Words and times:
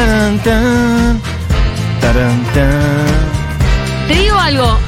Taran, 0.00 0.38
tan, 0.38 1.20
taran, 2.00 2.42
tan. 2.54 4.08
Te 4.08 4.14
digo 4.14 4.34
algo. 4.34 4.78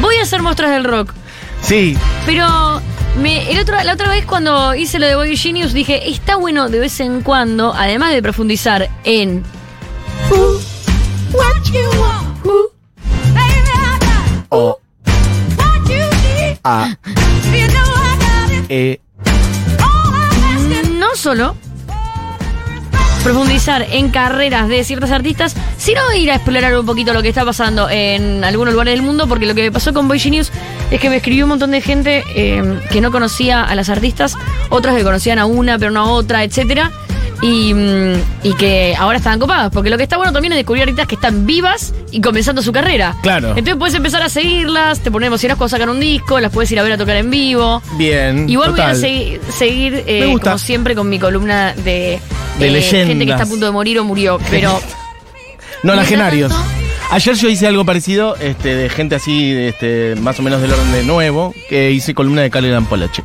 Voy 0.00 0.16
a 0.16 0.22
hacer 0.22 0.40
muestras 0.40 0.70
del 0.70 0.84
rock. 0.84 1.12
Sí, 1.60 1.98
Pero 2.24 2.80
me, 3.20 3.52
el 3.52 3.58
otro, 3.60 3.76
la 3.84 3.92
otra 3.92 4.08
vez 4.08 4.24
cuando 4.24 4.74
hice 4.74 4.98
lo 4.98 5.04
de 5.06 5.16
Boy 5.16 5.36
Genius 5.36 5.74
dije, 5.74 6.08
está 6.08 6.36
bueno 6.36 6.70
de 6.70 6.78
vez 6.78 6.98
en 7.00 7.20
cuando, 7.20 7.74
además 7.74 8.14
de 8.14 8.22
profundizar 8.22 8.88
en... 9.04 9.44
o. 14.48 14.80
a. 16.64 16.96
E. 18.70 18.98
No 20.98 21.14
solo 21.16 21.54
profundizar 23.26 23.86
en 23.90 24.10
carreras 24.10 24.68
de 24.68 24.84
ciertas 24.84 25.10
artistas, 25.10 25.56
sino 25.78 26.00
ir 26.14 26.30
a 26.30 26.36
explorar 26.36 26.76
un 26.78 26.86
poquito 26.86 27.12
lo 27.12 27.22
que 27.22 27.28
está 27.28 27.44
pasando 27.44 27.88
en 27.90 28.44
algunos 28.44 28.72
lugares 28.72 28.94
del 28.94 29.02
mundo, 29.02 29.26
porque 29.26 29.46
lo 29.46 29.54
que 29.54 29.62
me 29.62 29.72
pasó 29.72 29.92
con 29.92 30.06
Boy 30.08 30.18
Genius 30.20 30.50
es 30.90 31.00
que 31.00 31.10
me 31.10 31.16
escribió 31.16 31.44
un 31.44 31.50
montón 31.50 31.72
de 31.72 31.80
gente 31.80 32.22
eh, 32.36 32.80
que 32.90 33.00
no 33.00 33.10
conocía 33.10 33.62
a 33.64 33.74
las 33.74 33.88
artistas, 33.88 34.34
otras 34.70 34.94
que 34.96 35.02
conocían 35.02 35.38
a 35.38 35.46
una 35.46 35.78
pero 35.78 35.90
no 35.90 36.00
a 36.00 36.04
otra, 36.10 36.44
etcétera. 36.44 36.92
Y, 37.42 37.74
mm, 37.74 38.14
y 38.44 38.54
que 38.54 38.94
ahora 38.98 39.18
están 39.18 39.38
copadas, 39.38 39.70
porque 39.70 39.90
lo 39.90 39.98
que 39.98 40.04
está 40.04 40.16
bueno 40.16 40.32
también 40.32 40.52
es 40.54 40.56
descubrir 40.58 40.84
artistas 40.84 41.06
que 41.06 41.16
están 41.16 41.44
vivas 41.44 41.92
y 42.10 42.22
comenzando 42.22 42.62
su 42.62 42.72
carrera. 42.72 43.14
Claro. 43.22 43.50
Entonces 43.50 43.76
puedes 43.76 43.94
empezar 43.94 44.22
a 44.22 44.30
seguirlas, 44.30 45.00
te 45.00 45.10
pones 45.10 45.26
emocionadas 45.26 45.58
cuando 45.58 45.68
sacan 45.76 45.90
un 45.90 46.00
disco, 46.00 46.40
las 46.40 46.50
puedes 46.50 46.72
ir 46.72 46.80
a 46.80 46.82
ver 46.82 46.92
a 46.92 46.96
tocar 46.96 47.16
en 47.16 47.30
vivo. 47.30 47.82
bien. 47.98 48.48
Igual 48.48 48.70
voy 48.70 48.80
a 48.80 48.92
total. 48.94 49.02
segui- 49.02 49.38
seguir, 49.54 50.02
eh, 50.06 50.34
como 50.42 50.56
siempre, 50.56 50.94
con 50.94 51.10
mi 51.10 51.18
columna 51.18 51.74
de, 51.74 52.18
De 52.58 52.68
eh, 52.68 52.70
leyendas. 52.70 53.08
gente 53.08 53.26
que 53.26 53.32
está 53.32 53.44
a 53.44 53.46
punto 53.46 53.66
de 53.66 53.72
morir 53.72 53.98
o 53.98 54.04
murió. 54.04 54.38
Pero 54.50 54.80
Nonagenarios. 55.82 56.52
Ayer 57.10 57.36
yo 57.36 57.48
hice 57.48 57.66
algo 57.66 57.84
parecido, 57.84 58.34
este, 58.36 58.74
de 58.74 58.88
gente 58.88 59.14
así, 59.14 59.52
de, 59.52 59.68
este, 59.68 60.16
más 60.20 60.38
o 60.40 60.42
menos 60.42 60.60
del 60.60 60.72
orden 60.72 60.90
de 60.92 61.04
nuevo, 61.04 61.54
que 61.68 61.92
hice 61.92 62.14
columna 62.14 62.42
de 62.42 62.50
Kaleran 62.50 62.86
Polachek. 62.86 63.24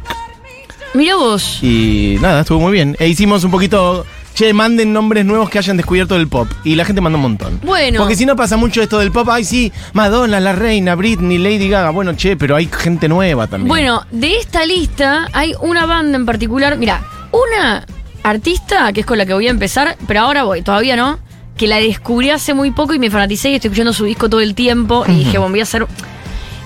mira 0.93 1.15
vos. 1.15 1.59
Y 1.63 2.17
nada, 2.21 2.41
estuvo 2.41 2.59
muy 2.59 2.71
bien. 2.71 2.95
E 2.99 3.07
hicimos 3.07 3.43
un 3.43 3.51
poquito. 3.51 4.05
Che, 4.33 4.53
manden 4.53 4.93
nombres 4.93 5.25
nuevos 5.25 5.49
que 5.49 5.57
hayan 5.57 5.75
descubierto 5.75 6.15
del 6.15 6.27
pop. 6.29 6.47
Y 6.63 6.75
la 6.75 6.85
gente 6.85 7.01
mandó 7.01 7.17
un 7.17 7.23
montón. 7.23 7.59
Bueno. 7.63 7.99
Porque 7.99 8.15
si 8.15 8.25
no 8.25 8.35
pasa 8.35 8.55
mucho 8.55 8.81
esto 8.81 8.97
del 8.99 9.11
pop, 9.11 9.27
ay 9.29 9.43
sí, 9.43 9.73
Madonna, 9.93 10.39
la 10.39 10.53
reina, 10.53 10.95
Britney, 10.95 11.37
Lady 11.37 11.67
Gaga. 11.67 11.89
Bueno, 11.89 12.15
che, 12.15 12.37
pero 12.37 12.55
hay 12.55 12.69
gente 12.71 13.09
nueva 13.09 13.47
también. 13.47 13.67
Bueno, 13.67 14.05
de 14.11 14.37
esta 14.37 14.65
lista 14.65 15.27
hay 15.33 15.53
una 15.59 15.85
banda 15.85 16.15
en 16.17 16.25
particular. 16.25 16.77
Mira, 16.77 17.01
una 17.31 17.85
artista 18.23 18.91
que 18.93 19.01
es 19.01 19.05
con 19.05 19.17
la 19.17 19.25
que 19.25 19.33
voy 19.33 19.47
a 19.47 19.51
empezar, 19.51 19.97
pero 20.07 20.21
ahora 20.21 20.43
voy, 20.43 20.61
todavía 20.61 20.95
no. 20.95 21.19
Que 21.57 21.67
la 21.67 21.77
descubrí 21.77 22.29
hace 22.29 22.53
muy 22.53 22.71
poco 22.71 22.93
y 22.93 22.99
me 22.99 23.09
fanaticé 23.11 23.49
y 23.51 23.55
estoy 23.55 23.69
escuchando 23.69 23.93
su 23.93 24.05
disco 24.05 24.29
todo 24.29 24.41
el 24.41 24.55
tiempo. 24.55 25.03
Y 25.07 25.11
dije, 25.25 25.37
bueno, 25.37 25.51
voy 25.51 25.59
a 25.59 25.63
hacer. 25.63 25.85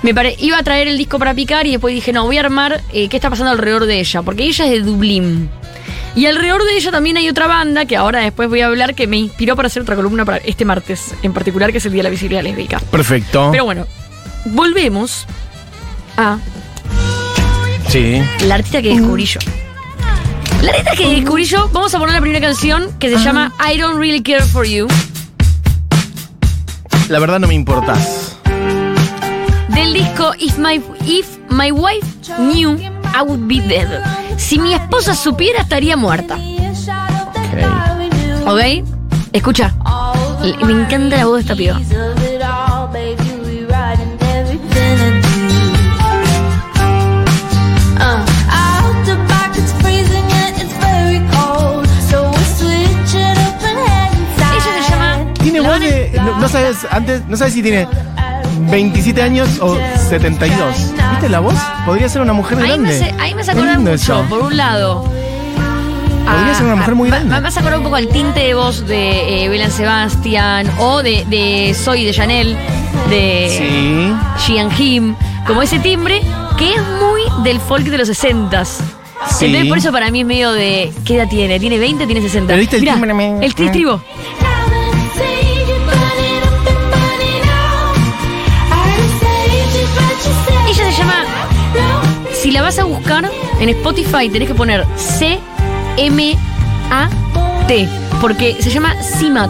Me 0.04 0.14
pare- 0.14 0.36
iba 0.40 0.58
a 0.58 0.64
traer 0.64 0.88
el 0.88 0.98
disco 0.98 1.18
para 1.20 1.34
picar 1.34 1.66
y 1.68 1.72
después 1.72 1.94
dije, 1.94 2.14
no, 2.14 2.26
voy 2.26 2.38
a 2.38 2.42
armar 2.42 2.82
eh, 2.94 3.10
qué 3.10 3.18
está 3.18 3.30
pasando 3.30 3.52
alrededor 3.52 3.86
de 3.88 4.00
ella. 4.00 4.22
Porque 4.22 4.44
ella 4.44 4.66
es 4.66 4.72
de 4.72 4.82
Dublín. 4.82 5.50
Y 6.16 6.28
alrededor 6.28 6.64
de 6.64 6.78
ella 6.78 6.92
también 6.92 7.18
hay 7.18 7.28
otra 7.28 7.48
banda 7.48 7.86
que 7.86 7.98
ahora 7.98 8.22
después 8.22 8.48
voy 8.48 8.62
a 8.62 8.68
hablar 8.68 8.96
que 8.96 9.06
me 9.08 9.18
inspiró 9.18 9.56
para 9.58 9.68
hacer 9.68 9.82
otra 9.82 9.96
columna 9.98 10.24
para 10.24 10.38
este 10.38 10.64
martes, 10.64 11.14
en 11.24 11.34
particular, 11.34 11.72
que 11.74 11.80
es 11.80 11.86
el 11.86 11.92
Día 11.92 12.00
de 12.00 12.04
la 12.04 12.10
Visibilidad 12.12 12.44
Lésbica. 12.44 12.80
Perfecto. 12.80 13.50
Pero 13.52 13.66
bueno, 13.66 13.86
volvemos 14.46 15.26
a 16.16 16.38
sí. 17.90 18.22
la 18.46 18.56
artista 18.56 18.82
que 18.82 18.90
descubrí 18.90 19.26
yo. 19.26 19.40
La 20.66 20.96
que 20.96 21.08
descubrí 21.16 21.46
yo, 21.46 21.70
vamos 21.72 21.94
a 21.94 22.00
poner 22.00 22.16
la 22.16 22.22
primera 22.22 22.46
canción 22.46 22.92
que 23.00 23.10
se 23.16 23.24
llama 23.24 23.54
I 23.72 23.78
Don't 23.78 23.98
Really 24.00 24.22
Care 24.24 24.42
For 24.44 24.66
You, 24.66 24.88
La 27.10 27.20
verdad 27.20 27.40
no 27.40 27.48
me 27.48 27.54
importás. 27.54 28.36
del 29.70 29.94
disco 29.94 30.34
If 30.40 30.58
My, 30.58 30.82
If 31.06 31.38
My 31.50 31.72
Wife 31.72 32.08
Knew, 32.38 32.78
I 32.80 33.22
Would 33.26 33.48
Be 33.48 33.62
Dead. 33.62 33.88
Si 34.38 34.58
mi 34.60 34.74
esposa 34.74 35.14
supiera, 35.16 35.62
estaría 35.62 35.96
muerta. 35.96 36.36
Ok. 38.46 38.48
¿Ok? 38.48 38.88
Escucha. 39.34 39.74
L- 40.44 40.58
Me 40.66 40.74
encanta 40.74 41.18
la 41.18 41.26
voz 41.26 41.36
de 41.36 41.42
esta 41.42 41.56
piba. 41.56 41.80
No, 56.26 56.40
no 56.40 56.50
sabes, 56.50 56.86
antes, 56.92 57.26
no 57.28 57.38
sabes 57.38 57.54
si 57.54 57.62
tiene 57.62 57.88
27 58.72 59.22
años 59.22 59.60
o 59.62 59.78
72. 60.10 60.76
¿Viste 61.12 61.30
la 61.30 61.40
voz? 61.40 61.56
Podría 61.86 62.10
ser 62.10 62.22
una 62.22 62.34
mujer 62.34 62.58
Ahí 62.58 62.64
me, 62.64 62.68
grande. 62.90 62.90
hace- 62.96 63.16
ahí 63.20 63.34
me 63.36 63.44
lindo 63.44 63.80
mucho, 63.80 63.92
eso. 63.94 64.26
por 64.30 64.42
un 64.42 64.58
lado. 64.58 65.04
Podría 66.26 66.52
a- 66.52 66.56
ser 66.56 66.66
una 66.66 66.76
mujer 66.78 66.96
muy 66.96 67.10
grande. 67.10 67.40
Me 67.40 67.48
hace 67.48 67.60
acordar 67.60 67.78
un 67.80 67.84
poco 67.86 67.96
al 67.98 68.08
tinte 68.08 68.40
de 68.40 68.54
voz 68.56 68.86
de 68.88 69.46
eh, 69.46 69.50
Belén 69.50 69.70
Sebastian 69.72 70.68
o 70.80 71.04
de, 71.04 71.24
de 71.30 71.76
Soy 71.76 72.04
de 72.06 72.12
Chanel, 72.12 72.58
de 73.10 73.48
Sí. 74.40 74.84
Him. 74.84 75.16
Como 75.46 75.62
ese 75.62 75.78
timbre 75.80 76.22
que 76.58 76.74
es 76.74 76.82
muy 76.82 77.22
del 77.44 77.60
folk 77.60 77.86
de 77.86 77.98
los 78.00 78.10
60s. 78.10 78.66
Sí. 79.30 79.46
Entonces 79.46 79.70
por 79.70 79.78
eso 79.78 79.92
para 79.92 80.10
mí 80.12 80.22
es 80.22 80.26
medio 80.28 80.52
de... 80.52 80.92
¿Qué 81.06 81.16
edad 81.18 81.28
tiene? 81.30 81.60
¿Tiene 81.60 81.78
20? 81.78 82.06
¿Tiene 82.06 82.22
60? 82.22 82.48
Pero 82.48 82.60
viste 82.60 82.76
el 82.78 82.82
Mirá, 82.82 82.94
timbre, 82.96 83.46
el 83.46 83.56
tristribo. 83.56 84.02
Si 92.46 92.52
la 92.52 92.62
vas 92.62 92.78
a 92.78 92.84
buscar 92.84 93.28
en 93.60 93.70
Spotify 93.70 94.30
tenés 94.30 94.48
que 94.48 94.54
poner 94.54 94.86
C-M-A-T, 94.98 96.30
porque 98.22 98.56
se 98.62 98.70
llama 98.70 98.94
CIMAT, 99.02 99.50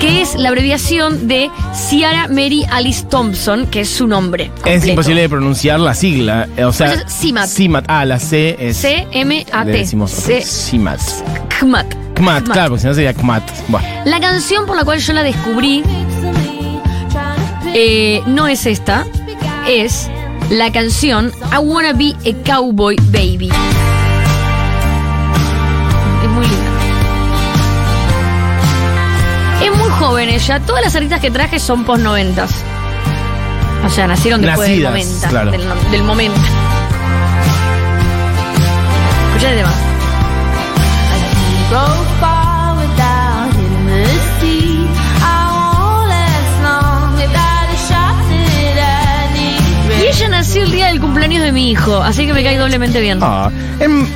que 0.00 0.22
es 0.22 0.36
la 0.36 0.50
abreviación 0.50 1.26
de 1.26 1.50
Ciara 1.74 2.28
Mary 2.28 2.64
Alice 2.70 3.04
Thompson, 3.10 3.66
que 3.66 3.80
es 3.80 3.90
su 3.90 4.06
nombre. 4.06 4.52
Es 4.64 4.86
imposible 4.86 5.22
de 5.22 5.28
pronunciar 5.28 5.80
la 5.80 5.94
sigla. 5.94 6.46
eh, 6.56 6.62
O 6.64 6.72
sea, 6.72 6.92
Pues 6.92 7.06
es 7.08 7.12
CIMAT. 7.12 7.48
CIMAT. 7.48 7.84
Ah, 7.88 8.04
la 8.04 8.20
C 8.20 8.50
es. 8.60 8.84
Le 8.84 9.04
C-M-A-T. 9.08 9.70
decimos 9.72 10.12
otro. 10.12 10.26
C- 10.26 10.42
CIMAT. 10.42 11.00
CMAT. 11.58 11.92
CMAT, 12.14 12.44
claro, 12.50 12.68
porque 12.68 12.82
si 12.82 12.86
no 12.86 12.94
sería 12.94 13.14
CMAT. 13.14 13.42
Bueno. 13.66 13.84
La 14.04 14.20
canción 14.20 14.64
por 14.64 14.76
la 14.76 14.84
cual 14.84 15.00
yo 15.00 15.12
la 15.12 15.24
descubrí 15.24 15.82
eh, 17.74 18.22
no 18.26 18.46
es 18.46 18.64
esta, 18.64 19.04
es 19.66 20.08
la 20.50 20.72
canción 20.72 21.32
I 21.52 21.58
Wanna 21.58 21.92
Be 21.92 22.14
a 22.24 22.44
Cowboy 22.44 22.96
Baby. 23.10 23.50
Es 26.22 26.28
muy 26.30 26.46
linda. 26.46 26.70
Es 29.62 29.76
muy 29.76 29.90
joven 29.90 30.28
ella. 30.28 30.60
Todas 30.60 30.84
las 30.84 30.94
artistas 30.94 31.20
que 31.20 31.30
traje 31.30 31.58
son 31.58 31.84
post 31.84 32.02
noventas. 32.02 32.50
O 33.84 33.90
sea, 33.90 34.06
nacieron 34.06 34.40
después 34.42 34.68
Nacidas, 34.68 34.94
del, 34.94 35.04
90, 35.04 35.28
claro. 35.28 35.50
del, 35.50 35.90
del 35.90 36.02
momento. 36.02 36.40
Escucha 39.28 39.50
el 39.50 39.56
tema. 39.58 39.72
Y 41.50 41.70
nació 50.38 50.62
el 50.62 50.70
día 50.70 50.86
del 50.86 51.00
cumpleaños 51.00 51.42
de 51.42 51.50
mi 51.52 51.70
hijo, 51.72 51.96
así 52.00 52.24
que 52.26 52.32
me 52.32 52.44
cae 52.44 52.56
doblemente 52.56 53.00
bien. 53.00 53.18
Ah, 53.20 53.50
em, 53.80 54.06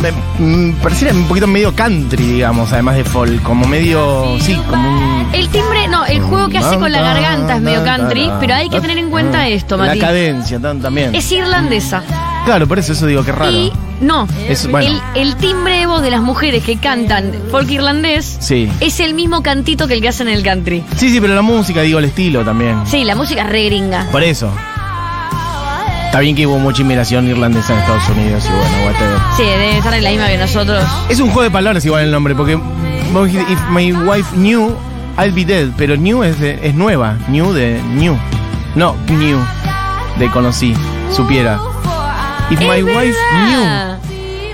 me, 0.00 0.10
mm, 0.44 0.72
pareciera 0.82 1.14
un 1.14 1.24
poquito 1.26 1.46
medio 1.46 1.72
country, 1.74 2.24
digamos, 2.24 2.72
además 2.72 2.96
de 2.96 3.04
folk. 3.04 3.40
Como 3.42 3.66
medio. 3.66 4.36
Sí, 4.40 4.56
como 4.68 4.88
un. 4.88 5.28
El 5.32 5.48
timbre, 5.50 5.86
no, 5.88 6.04
el 6.06 6.20
juego 6.20 6.48
que 6.48 6.58
hace 6.58 6.76
con 6.78 6.90
la 6.90 7.00
garganta 7.00 7.56
es 7.56 7.62
medio 7.62 7.84
country, 7.84 8.28
pero 8.40 8.54
hay 8.54 8.68
que 8.68 8.80
tener 8.80 8.98
en 8.98 9.08
cuenta 9.10 9.46
esto, 9.48 9.76
La 9.76 9.86
Mati. 9.86 10.00
cadencia 10.00 10.58
tan- 10.58 10.80
también. 10.80 11.14
Es 11.14 11.30
irlandesa. 11.30 12.02
Claro, 12.44 12.66
por 12.66 12.78
eso 12.80 12.92
eso 12.92 13.06
digo 13.06 13.22
que 13.24 13.30
raro. 13.30 13.52
Y 13.52 13.70
no, 14.00 14.26
Es- 14.48 14.68
bueno. 14.68 14.88
el, 15.14 15.22
el 15.28 15.36
timbre 15.36 15.78
de 15.78 15.86
voz 15.86 16.02
de 16.02 16.10
las 16.10 16.22
mujeres 16.22 16.64
que 16.64 16.78
cantan 16.78 17.32
folk 17.52 17.70
irlandés 17.70 18.38
Sí. 18.40 18.68
es 18.80 18.98
el 18.98 19.14
mismo 19.14 19.42
cantito 19.42 19.86
que 19.86 19.94
el 19.94 20.00
que 20.00 20.08
hacen 20.08 20.26
en 20.28 20.34
el 20.34 20.42
country. 20.42 20.82
Sí, 20.96 21.10
sí, 21.10 21.20
pero 21.20 21.34
la 21.36 21.42
música, 21.42 21.82
digo, 21.82 21.98
el 22.00 22.06
estilo 22.06 22.44
también. 22.44 22.78
Sí, 22.86 23.04
la 23.04 23.14
música 23.14 23.42
es 23.42 23.48
re 23.50 23.66
gringa. 23.66 24.08
Por 24.10 24.22
eso. 24.24 24.50
Está 26.10 26.18
bien 26.20 26.34
que 26.34 26.44
hubo 26.44 26.58
mucha 26.58 26.82
inmigración 26.82 27.28
irlandesa 27.28 27.72
en 27.72 27.78
Estados 27.78 28.08
Unidos 28.08 28.44
y 28.44 28.48
bueno, 28.48 28.86
whatever. 28.86 29.18
Sí, 29.36 29.44
debe 29.44 29.78
estar 29.78 29.94
en 29.94 30.02
la 30.02 30.10
misma 30.10 30.26
que 30.26 30.38
nosotros. 30.38 30.84
Es 31.08 31.20
un 31.20 31.28
juego 31.28 31.42
de 31.42 31.50
palabras 31.52 31.84
igual 31.84 32.02
el 32.02 32.10
nombre, 32.10 32.34
porque 32.34 32.54
if 32.54 33.60
my 33.70 33.92
wife 33.92 34.28
knew, 34.34 34.74
I'll 35.18 35.32
be 35.32 35.44
dead. 35.44 35.68
Pero 35.76 35.96
new 35.96 36.24
es, 36.24 36.38
de- 36.40 36.58
es 36.66 36.74
nueva. 36.74 37.16
New 37.28 37.52
de 37.52 37.80
new. 37.94 38.16
No, 38.74 38.96
new. 39.08 39.38
De 40.18 40.28
conocí, 40.30 40.74
supiera. 41.14 41.60
If 42.50 42.58
my 42.60 42.82
wife 42.82 43.16
knew. 43.46 43.99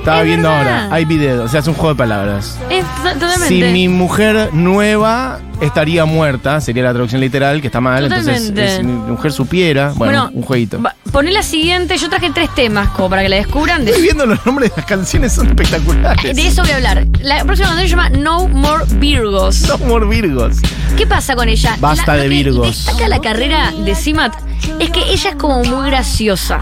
Estaba 0.07 0.21
Es 0.21 0.27
viendo 0.29 0.49
verdad. 0.49 0.83
ahora. 0.85 0.95
Hay 0.95 1.05
video. 1.05 1.43
O 1.43 1.49
sea, 1.49 1.59
es 1.59 1.67
un 1.67 1.75
juego 1.75 1.89
de 1.89 1.95
palabras. 1.99 2.57
Es 2.71 2.85
to- 3.03 3.13
totalmente. 3.15 3.49
Si 3.49 3.61
mi 3.65 3.89
mujer 3.89 4.51
nueva 4.53 5.41
estaría 5.61 6.05
muerta, 6.05 6.61
sería 6.61 6.85
la 6.85 6.93
traducción 6.93 7.21
literal, 7.21 7.61
que 7.61 7.67
está 7.67 7.81
mal. 7.81 8.05
Entonces, 8.05 8.53
si 8.77 8.83
mi 8.85 8.93
mujer 8.93 9.33
supiera. 9.33 9.93
Bueno, 9.97 10.31
un 10.33 10.43
jueguito. 10.43 10.81
va- 10.81 10.95
Poné 11.11 11.33
la 11.33 11.43
siguiente. 11.43 11.97
Yo 11.99 12.09
traje 12.09 12.31
tres 12.33 12.55
temas 12.55 12.89
como 12.91 13.11
para 13.11 13.23
que 13.23 13.29
la 13.31 13.37
descubran. 13.37 13.85
De, 13.85 13.91
Estoy 13.91 14.05
viendo 14.05 14.27
los 14.27 14.47
nombres 14.47 14.71
de 14.71 14.77
las 14.77 14.87
canciones, 14.87 15.33
son 15.33 15.49
espectaculares. 15.49 16.37
de 16.37 16.47
eso 16.47 16.63
voy 16.63 16.71
a 16.71 16.77
hablar. 16.77 17.05
La 17.23 17.43
próxima 17.45 17.69
canción 17.71 17.89
se 17.89 17.97
llama 17.97 18.09
No 18.11 18.47
More 18.47 18.85
Virgos. 19.01 19.63
No 19.69 19.79
more 19.79 20.07
Virgos. 20.07 20.59
¿Qué 20.97 21.05
pasa 21.05 21.35
con 21.35 21.49
ella? 21.49 21.77
Basta 21.81 22.15
La- 22.15 22.23
de 22.23 22.29
Virgos. 22.29 22.85
Destaca 22.87 23.09
la 23.09 23.21
carrera 23.21 23.73
de 23.85 23.95
Simat 23.97 24.33
es 24.81 24.91
que 24.91 25.01
ella 25.13 25.31
es 25.31 25.37
como 25.37 25.63
muy 25.65 25.87
graciosa. 25.89 26.59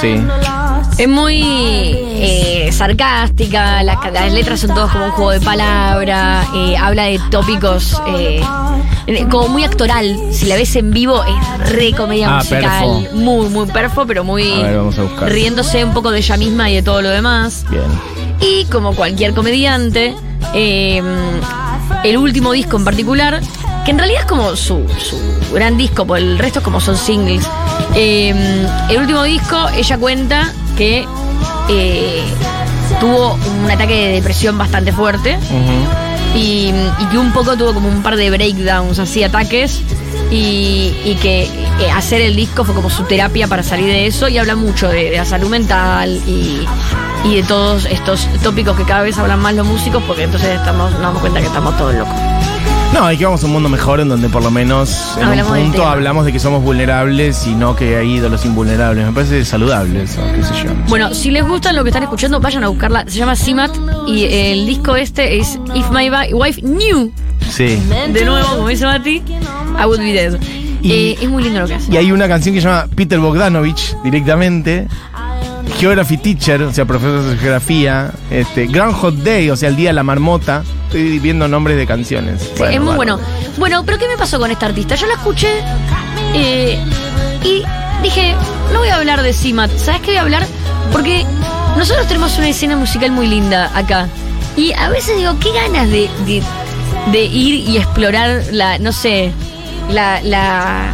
Sí. 0.00 0.20
Es 0.98 1.08
muy 1.08 1.42
eh, 1.44 2.70
sarcástica, 2.72 3.82
la- 3.82 3.98
las 4.12 4.32
letras 4.32 4.60
son 4.60 4.74
todas 4.74 4.92
como 4.92 5.06
un 5.06 5.10
juego 5.12 5.30
de 5.32 5.40
palabra, 5.40 6.46
eh, 6.54 6.76
habla 6.76 7.04
de 7.04 7.20
tópicos 7.30 8.00
eh, 8.16 8.40
como 9.30 9.48
muy 9.48 9.64
actoral. 9.64 10.16
Si 10.32 10.46
la 10.46 10.56
ves 10.56 10.76
en 10.76 10.90
vivo 10.92 11.22
es 11.24 11.70
re 11.70 11.92
comedia 11.92 12.28
Ah, 12.34 12.38
musical, 12.38 12.62
perfo. 13.02 13.16
muy, 13.16 13.48
muy 13.48 13.66
perfo, 13.66 14.04
pero 14.06 14.24
muy 14.24 14.50
A 14.52 14.62
ver, 14.62 14.76
vamos 14.78 14.98
a 14.98 15.02
buscar. 15.02 15.28
riéndose 15.30 15.84
un 15.84 15.92
poco 15.92 16.10
de 16.10 16.18
ella 16.18 16.36
misma 16.36 16.70
y 16.70 16.76
de 16.76 16.82
todo 16.82 17.02
lo 17.02 17.08
demás. 17.10 17.64
Bien. 17.70 17.82
Y 18.40 18.64
como 18.66 18.94
cualquier 18.94 19.34
comediante, 19.34 20.14
eh, 20.54 21.02
el 22.04 22.16
último 22.18 22.52
disco 22.52 22.76
en 22.76 22.84
particular, 22.84 23.40
que 23.84 23.90
en 23.90 23.98
realidad 23.98 24.20
es 24.22 24.26
como 24.26 24.56
su, 24.56 24.86
su 24.98 25.20
gran 25.52 25.76
disco, 25.76 26.06
porque 26.06 26.22
el 26.22 26.38
resto 26.38 26.62
como 26.62 26.80
son 26.80 26.96
singles. 26.96 27.44
eh, 27.94 28.66
el 28.90 28.98
último 28.98 29.22
disco, 29.24 29.56
ella 29.76 29.98
cuenta 29.98 30.52
que 30.76 31.06
eh, 31.68 32.22
tuvo 33.00 33.38
un 33.62 33.70
ataque 33.70 33.94
de 33.94 34.12
depresión 34.14 34.56
bastante 34.58 34.92
fuerte 34.92 35.38
y, 36.34 36.72
y 36.98 37.04
que 37.10 37.18
un 37.18 37.32
poco 37.32 37.56
tuvo 37.56 37.74
como 37.74 37.88
un 37.88 38.02
par 38.02 38.16
de 38.16 38.30
breakdowns, 38.30 38.98
así, 38.98 39.22
ataques. 39.22 39.80
Y, 40.30 40.94
y 41.04 41.16
que 41.20 41.42
eh, 41.44 41.90
hacer 41.94 42.20
el 42.22 42.34
disco 42.34 42.64
fue 42.64 42.74
como 42.74 42.88
su 42.90 43.04
terapia 43.04 43.46
para 43.46 43.62
salir 43.62 43.86
de 43.86 44.06
eso 44.06 44.26
y 44.28 44.38
habla 44.38 44.56
mucho 44.56 44.88
de, 44.88 45.10
de 45.10 45.16
la 45.18 45.24
salud 45.24 45.48
mental 45.48 46.20
y, 46.26 46.66
y 47.24 47.36
de 47.36 47.42
todos 47.44 47.84
estos 47.84 48.26
tópicos 48.42 48.76
que 48.76 48.84
cada 48.84 49.02
vez 49.02 49.16
hablan 49.18 49.40
más 49.40 49.54
los 49.54 49.66
músicos 49.66 50.02
porque 50.06 50.24
entonces 50.24 50.56
estamos, 50.56 50.90
nos 50.92 51.00
damos 51.00 51.20
cuenta 51.20 51.40
que 51.40 51.46
estamos 51.46 51.76
todos 51.76 51.94
locos. 51.94 52.14
No, 52.94 53.04
hay 53.06 53.16
que 53.16 53.24
vamos 53.24 53.42
a 53.42 53.46
un 53.46 53.52
mundo 53.52 53.68
mejor 53.68 53.98
en 53.98 54.08
donde 54.08 54.28
por 54.28 54.40
lo 54.42 54.50
menos 54.52 55.16
en 55.18 55.24
Hablamos 55.24 55.52
un 55.58 55.64
punto 55.64 55.86
hablamos 55.86 56.24
de 56.24 56.32
que 56.32 56.38
somos 56.38 56.62
vulnerables 56.62 57.44
y 57.46 57.54
no 57.54 57.74
que 57.74 57.96
hay 57.96 58.14
ídolos 58.14 58.44
invulnerables. 58.44 59.04
Me 59.06 59.12
parece 59.12 59.44
saludable 59.44 60.04
eso, 60.04 60.20
qué 60.34 60.42
sé 60.44 60.54
yo. 60.64 60.70
Bueno, 60.88 61.12
si 61.12 61.30
les 61.32 61.44
gusta 61.46 61.72
lo 61.72 61.82
que 61.82 61.90
están 61.90 62.04
escuchando, 62.04 62.38
vayan 62.40 62.62
a 62.62 62.68
buscarla. 62.68 63.04
Se 63.08 63.18
llama 63.18 63.34
Simat 63.34 63.72
y 64.06 64.24
el 64.24 64.66
disco 64.66 64.94
este 64.94 65.38
es 65.40 65.58
If 65.74 65.90
My 65.90 66.08
Wi- 66.08 66.32
Wife 66.34 66.60
Knew. 66.62 67.12
Sí. 67.50 67.78
De 68.12 68.24
nuevo, 68.24 68.46
como 68.56 68.68
dice 68.68 68.84
Mati, 68.86 69.16
I 69.80 69.84
Would 69.86 69.98
Be 69.98 70.12
Dead. 70.12 70.38
Y- 70.80 70.92
Eh, 70.92 71.18
es 71.20 71.28
muy 71.28 71.42
lindo 71.42 71.60
lo 71.60 71.66
que 71.66 71.74
hace. 71.74 71.92
Y 71.92 71.96
hay 71.96 72.12
una 72.12 72.28
canción 72.28 72.54
que 72.54 72.60
se 72.60 72.68
llama 72.68 72.86
Peter 72.94 73.18
Bogdanovich 73.18 73.96
directamente. 74.04 74.86
Geography 75.78 76.18
Teacher, 76.18 76.62
o 76.62 76.72
sea, 76.72 76.84
profesor 76.84 77.22
de 77.22 77.36
geografía. 77.38 78.12
Este, 78.30 78.66
Groundhog 78.66 79.16
Day, 79.24 79.50
o 79.50 79.56
sea, 79.56 79.68
el 79.70 79.76
día 79.76 79.88
de 79.90 79.94
la 79.94 80.02
marmota. 80.04 80.62
Estoy 80.94 81.18
viendo 81.18 81.48
nombres 81.48 81.76
de 81.76 81.88
canciones. 81.88 82.40
Sí, 82.54 82.62
es 82.70 82.80
muy 82.80 82.94
bueno. 82.94 83.18
Bueno, 83.58 83.82
pero 83.84 83.98
¿qué 83.98 84.06
me 84.06 84.16
pasó 84.16 84.38
con 84.38 84.52
esta 84.52 84.66
artista? 84.66 84.94
Yo 84.94 85.08
la 85.08 85.14
escuché 85.14 85.48
eh, 86.34 86.78
y 87.42 87.64
dije, 88.00 88.36
no 88.72 88.78
voy 88.78 88.90
a 88.90 88.98
hablar 88.98 89.24
de 89.24 89.32
Simat. 89.32 89.76
¿Sabes 89.76 90.02
qué 90.02 90.12
voy 90.12 90.18
a 90.18 90.22
hablar? 90.22 90.46
Porque 90.92 91.26
nosotros 91.76 92.06
tenemos 92.06 92.38
una 92.38 92.48
escena 92.48 92.76
musical 92.76 93.10
muy 93.10 93.26
linda 93.26 93.76
acá. 93.76 94.06
Y 94.56 94.72
a 94.74 94.88
veces 94.88 95.16
digo, 95.16 95.36
qué 95.40 95.50
ganas 95.52 95.90
de, 95.90 96.08
de, 96.26 96.40
de 97.10 97.24
ir 97.24 97.68
y 97.68 97.76
explorar 97.76 98.44
la, 98.52 98.78
no 98.78 98.92
sé, 98.92 99.32
la, 99.90 100.22
la, 100.22 100.92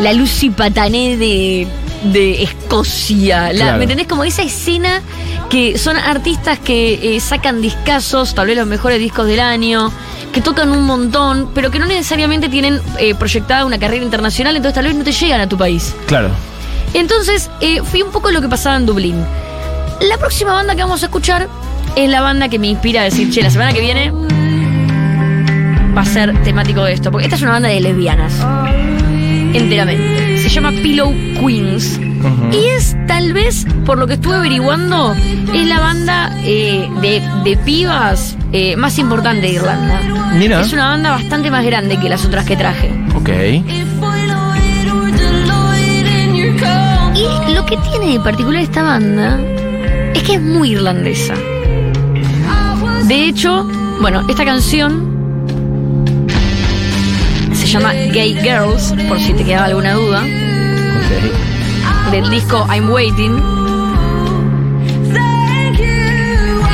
la 0.00 0.12
Lucy 0.12 0.50
Patané 0.50 1.16
de, 1.16 1.66
de 2.02 2.42
Escocia. 2.42 3.52
La, 3.52 3.58
Claro. 3.60 3.78
¿Me 3.78 3.84
entendés? 3.84 4.06
Como 4.06 4.24
esa 4.24 4.42
escena 4.42 5.02
que 5.48 5.78
son 5.78 5.96
artistas 5.96 6.58
que 6.58 7.16
eh, 7.16 7.20
sacan 7.20 7.60
discazos, 7.60 8.34
tal 8.34 8.46
vez 8.46 8.56
los 8.56 8.66
mejores 8.66 8.98
discos 8.98 9.26
del 9.26 9.40
año, 9.40 9.92
que 10.32 10.40
tocan 10.40 10.70
un 10.70 10.84
montón, 10.84 11.50
pero 11.54 11.70
que 11.70 11.78
no 11.78 11.86
necesariamente 11.86 12.48
tienen 12.48 12.80
eh, 12.98 13.14
proyectada 13.14 13.64
una 13.64 13.78
carrera 13.78 14.04
internacional, 14.04 14.56
entonces 14.56 14.74
tal 14.74 14.84
vez 14.84 14.94
no 14.94 15.04
te 15.04 15.12
llegan 15.12 15.40
a 15.40 15.48
tu 15.48 15.58
país. 15.58 15.94
Claro. 16.06 16.30
Entonces, 16.94 17.50
eh, 17.60 17.82
fui 17.82 18.02
un 18.02 18.10
poco 18.10 18.30
lo 18.30 18.40
que 18.40 18.48
pasaba 18.48 18.76
en 18.76 18.86
Dublín. 18.86 19.24
La 20.00 20.18
próxima 20.18 20.52
banda 20.52 20.74
que 20.74 20.82
vamos 20.82 21.02
a 21.02 21.06
escuchar 21.06 21.48
es 21.96 22.08
la 22.08 22.20
banda 22.20 22.48
que 22.48 22.58
me 22.58 22.68
inspira 22.68 23.02
a 23.02 23.04
decir, 23.04 23.30
che, 23.30 23.42
la 23.42 23.50
semana 23.50 23.72
que 23.72 23.80
viene 23.80 24.12
va 25.96 26.02
a 26.02 26.06
ser 26.06 26.40
temático 26.42 26.84
de 26.84 26.92
esto, 26.92 27.10
porque 27.10 27.26
esta 27.26 27.36
es 27.36 27.42
una 27.42 27.52
banda 27.52 27.68
de 27.68 27.80
lesbianas, 27.80 28.34
enteramente. 29.52 30.29
Se 30.50 30.56
llama 30.56 30.72
Pillow 30.72 31.14
Queens. 31.38 32.00
Y 32.50 32.56
es 32.76 32.96
tal 33.06 33.32
vez, 33.32 33.64
por 33.86 33.98
lo 33.98 34.08
que 34.08 34.14
estuve 34.14 34.34
averiguando, 34.34 35.14
es 35.54 35.68
la 35.68 35.78
banda 35.78 36.36
eh, 36.42 36.88
de, 37.00 37.22
de 37.44 37.56
pibas 37.58 38.36
eh, 38.52 38.74
más 38.74 38.98
importante 38.98 39.42
de 39.42 39.52
Irlanda. 39.52 40.00
Mira. 40.36 40.60
Es 40.60 40.72
una 40.72 40.88
banda 40.88 41.12
bastante 41.12 41.52
más 41.52 41.64
grande 41.64 41.98
que 41.98 42.08
las 42.08 42.24
otras 42.24 42.44
que 42.46 42.56
traje. 42.56 42.90
Ok. 43.14 43.28
Y 47.48 47.54
lo 47.54 47.64
que 47.64 47.76
tiene 47.76 48.14
de 48.14 48.20
particular 48.20 48.60
esta 48.60 48.82
banda 48.82 49.38
es 50.14 50.22
que 50.24 50.34
es 50.34 50.42
muy 50.42 50.72
irlandesa. 50.72 51.34
De 53.06 53.24
hecho, 53.28 53.68
bueno, 54.00 54.26
esta 54.28 54.44
canción 54.44 55.08
se 57.52 57.66
llama 57.68 57.92
Gay 57.92 58.34
Girls, 58.42 58.92
por 59.08 59.20
si 59.20 59.32
te 59.32 59.44
quedaba 59.44 59.66
alguna 59.66 59.92
duda. 59.94 60.24
Del 62.10 62.30
disco 62.30 62.66
I'm 62.72 62.90
Waiting. 62.90 63.42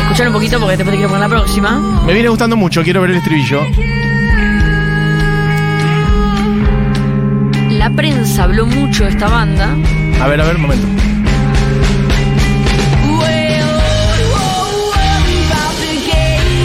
Escuchar 0.02 0.28
un 0.28 0.32
poquito 0.32 0.58
porque 0.58 0.76
después 0.76 0.92
te 0.92 0.96
quiero 0.96 1.08
poner 1.08 1.20
la 1.20 1.28
próxima. 1.28 2.02
Me 2.06 2.14
viene 2.14 2.28
gustando 2.28 2.56
mucho, 2.56 2.82
quiero 2.82 3.02
ver 3.02 3.10
el 3.10 3.16
estribillo. 3.16 3.60
La 7.70 7.90
prensa 7.90 8.44
habló 8.44 8.66
mucho 8.66 9.04
de 9.04 9.10
esta 9.10 9.28
banda. 9.28 9.76
A 10.20 10.26
ver, 10.28 10.40
a 10.40 10.44
ver, 10.44 10.56
un 10.56 10.62
momento. 10.62 10.86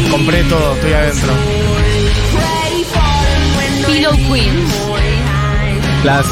Compré 0.09 0.43
todo, 0.43 0.75
estoy 0.75 0.93
adentro. 0.93 1.33
Pillow 3.87 4.15
Queens. 4.17 4.90
Las 6.03 6.25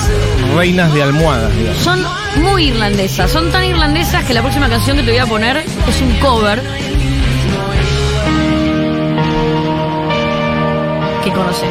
reinas 0.55 0.91
de 0.93 1.03
almohadas, 1.03 1.55
digamos. 1.55 1.81
Son 1.83 2.03
muy 2.41 2.65
irlandesas. 2.69 3.29
Son 3.29 3.51
tan 3.51 3.63
irlandesas 3.63 4.23
que 4.25 4.33
la 4.33 4.41
próxima 4.41 4.67
canción 4.67 4.97
que 4.97 5.03
te 5.03 5.11
voy 5.11 5.19
a 5.19 5.27
poner 5.27 5.57
es 5.57 6.01
un 6.01 6.11
cover. 6.19 6.61
Que 11.23 11.31
conoces. 11.31 11.69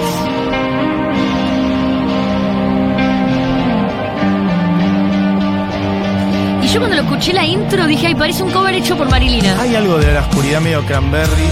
Y 6.62 6.67
yo 6.69 6.81
cuando 6.81 6.97
lo 6.97 7.02
escuché 7.02 7.33
la 7.33 7.45
intro 7.45 7.87
dije, 7.87 8.09
ay, 8.09 8.14
parece 8.14 8.43
un 8.43 8.50
cover 8.50 8.75
hecho 8.75 8.97
por 8.97 9.09
Marilina. 9.11 9.61
Hay 9.61 9.75
algo 9.75 9.99
de 9.99 10.12
la 10.12 10.21
oscuridad 10.21 10.61
medio 10.61 10.85
cranberry. 10.85 11.45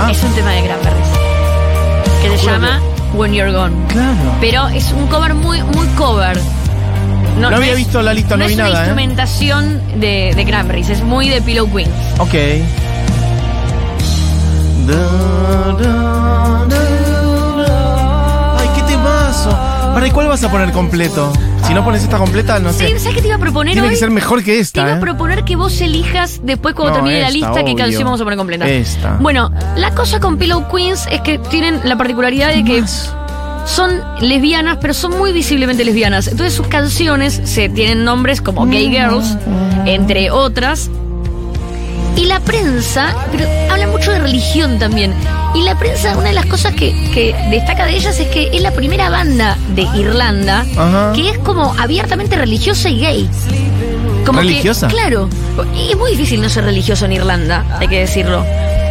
Ah, 0.00 0.10
Es 0.10 0.22
un 0.22 0.34
tema 0.34 0.50
de 0.50 0.62
Cranberries. 0.64 1.08
Que 2.22 2.38
se 2.38 2.46
llama 2.46 2.80
When 3.14 3.32
You're 3.32 3.52
Gone. 3.52 3.74
claro. 3.88 4.16
Pero 4.40 4.68
es 4.68 4.92
un 4.92 5.06
cover 5.06 5.34
muy, 5.34 5.62
muy 5.62 5.86
cover. 5.96 6.36
No 7.38 7.48
había 7.48 7.72
es- 7.72 7.76
visto 7.78 8.00
la 8.02 8.12
lista, 8.14 8.36
no 8.36 8.44
vi 8.46 8.52
es 8.52 8.58
nada, 8.58 8.70
una 8.70 8.78
¿eh? 8.78 8.82
instrumentación 8.82 9.80
de, 10.00 10.32
de 10.36 10.44
Cranberries, 10.44 10.88
es 10.90 11.02
muy 11.02 11.28
de 11.28 11.40
Pillow 11.42 11.68
Queen. 11.72 11.90
Ok. 12.18 12.34
Ay, 18.58 18.68
qué 18.76 18.82
temazo. 18.82 19.50
Para, 19.94 20.06
¿y 20.06 20.10
cuál 20.10 20.28
vas 20.28 20.42
a 20.44 20.50
poner 20.50 20.72
completo? 20.72 21.32
Si 21.66 21.72
no 21.74 21.82
pones 21.84 22.02
esta 22.02 22.18
completa, 22.18 22.58
no 22.60 22.72
sé. 22.72 22.88
Sí, 22.88 22.98
¿Sabes 22.98 23.14
qué 23.16 23.20
te 23.22 23.28
iba 23.28 23.36
a 23.36 23.40
proponer 23.40 23.72
Tiene 23.74 23.88
hoy? 23.88 23.94
que 23.94 24.00
ser 24.00 24.10
mejor 24.10 24.40
que 24.44 24.52
te 24.52 24.60
esta, 24.60 24.82
iba 24.82 24.92
a 24.92 24.96
¿eh? 24.96 25.00
proponer 25.00 25.44
que 25.44 25.56
vos 25.56 25.80
elijas 25.80 26.40
después 26.42 26.74
cuando 26.74 26.90
No, 26.90 26.96
termine 27.04 27.20
la 27.20 27.28
esta, 27.28 27.38
lista 27.38 27.54
qué 27.54 27.60
obvio. 27.62 27.76
canción 27.76 28.04
vamos 28.04 28.20
a 28.20 28.24
poner 28.24 28.36
completa. 28.38 28.68
Esta. 28.68 29.16
Bueno, 29.20 29.50
la 29.76 29.94
cosa 29.94 30.20
con 30.20 30.36
Pillow 30.36 30.68
Queens 30.70 31.06
es 31.10 31.20
que 31.22 31.38
tienen 31.38 31.80
la 31.84 31.96
particularidad 31.96 32.48
de 32.54 32.64
que 32.64 32.84
son 33.66 34.02
lesbianas, 34.20 34.76
pero 34.80 34.92
son 34.92 35.16
muy 35.16 35.32
visiblemente 35.32 35.84
lesbianas. 35.84 36.26
Entonces 36.28 36.52
sus 36.54 36.66
canciones 36.66 37.40
se 37.44 37.68
tienen 37.70 38.04
nombres 38.04 38.42
como 38.42 38.66
Gay 38.66 38.90
Girls, 38.90 39.36
entre 39.86 40.30
otras. 40.30 40.90
Y 42.16 42.26
la 42.26 42.40
prensa, 42.40 43.14
pero 43.32 43.44
habla 43.70 43.86
mucho 43.88 44.12
de 44.12 44.18
religión 44.20 44.78
también. 44.78 45.14
Y 45.54 45.62
la 45.62 45.78
prensa, 45.78 46.16
una 46.16 46.28
de 46.28 46.34
las 46.34 46.46
cosas 46.46 46.74
que, 46.74 46.92
que 47.12 47.34
destaca 47.50 47.86
de 47.86 47.96
ellas 47.96 48.18
es 48.18 48.26
que 48.28 48.50
es 48.52 48.60
la 48.60 48.72
primera 48.72 49.08
banda 49.08 49.56
de 49.74 49.82
Irlanda 49.82 50.64
Ajá. 50.76 51.12
que 51.14 51.30
es 51.30 51.38
como 51.38 51.74
abiertamente 51.78 52.36
religiosa 52.36 52.88
y 52.88 52.98
gay. 53.00 53.30
Como 54.26 54.40
que- 54.40 54.46
¿Religiosa? 54.48 54.88
claro. 54.88 55.28
Y 55.76 55.90
es 55.92 55.96
muy 55.96 56.10
difícil 56.12 56.40
no 56.42 56.48
ser 56.48 56.64
religioso 56.64 57.04
en 57.04 57.12
Irlanda, 57.12 57.64
hay 57.78 57.86
que 57.88 58.00
decirlo. 58.00 58.44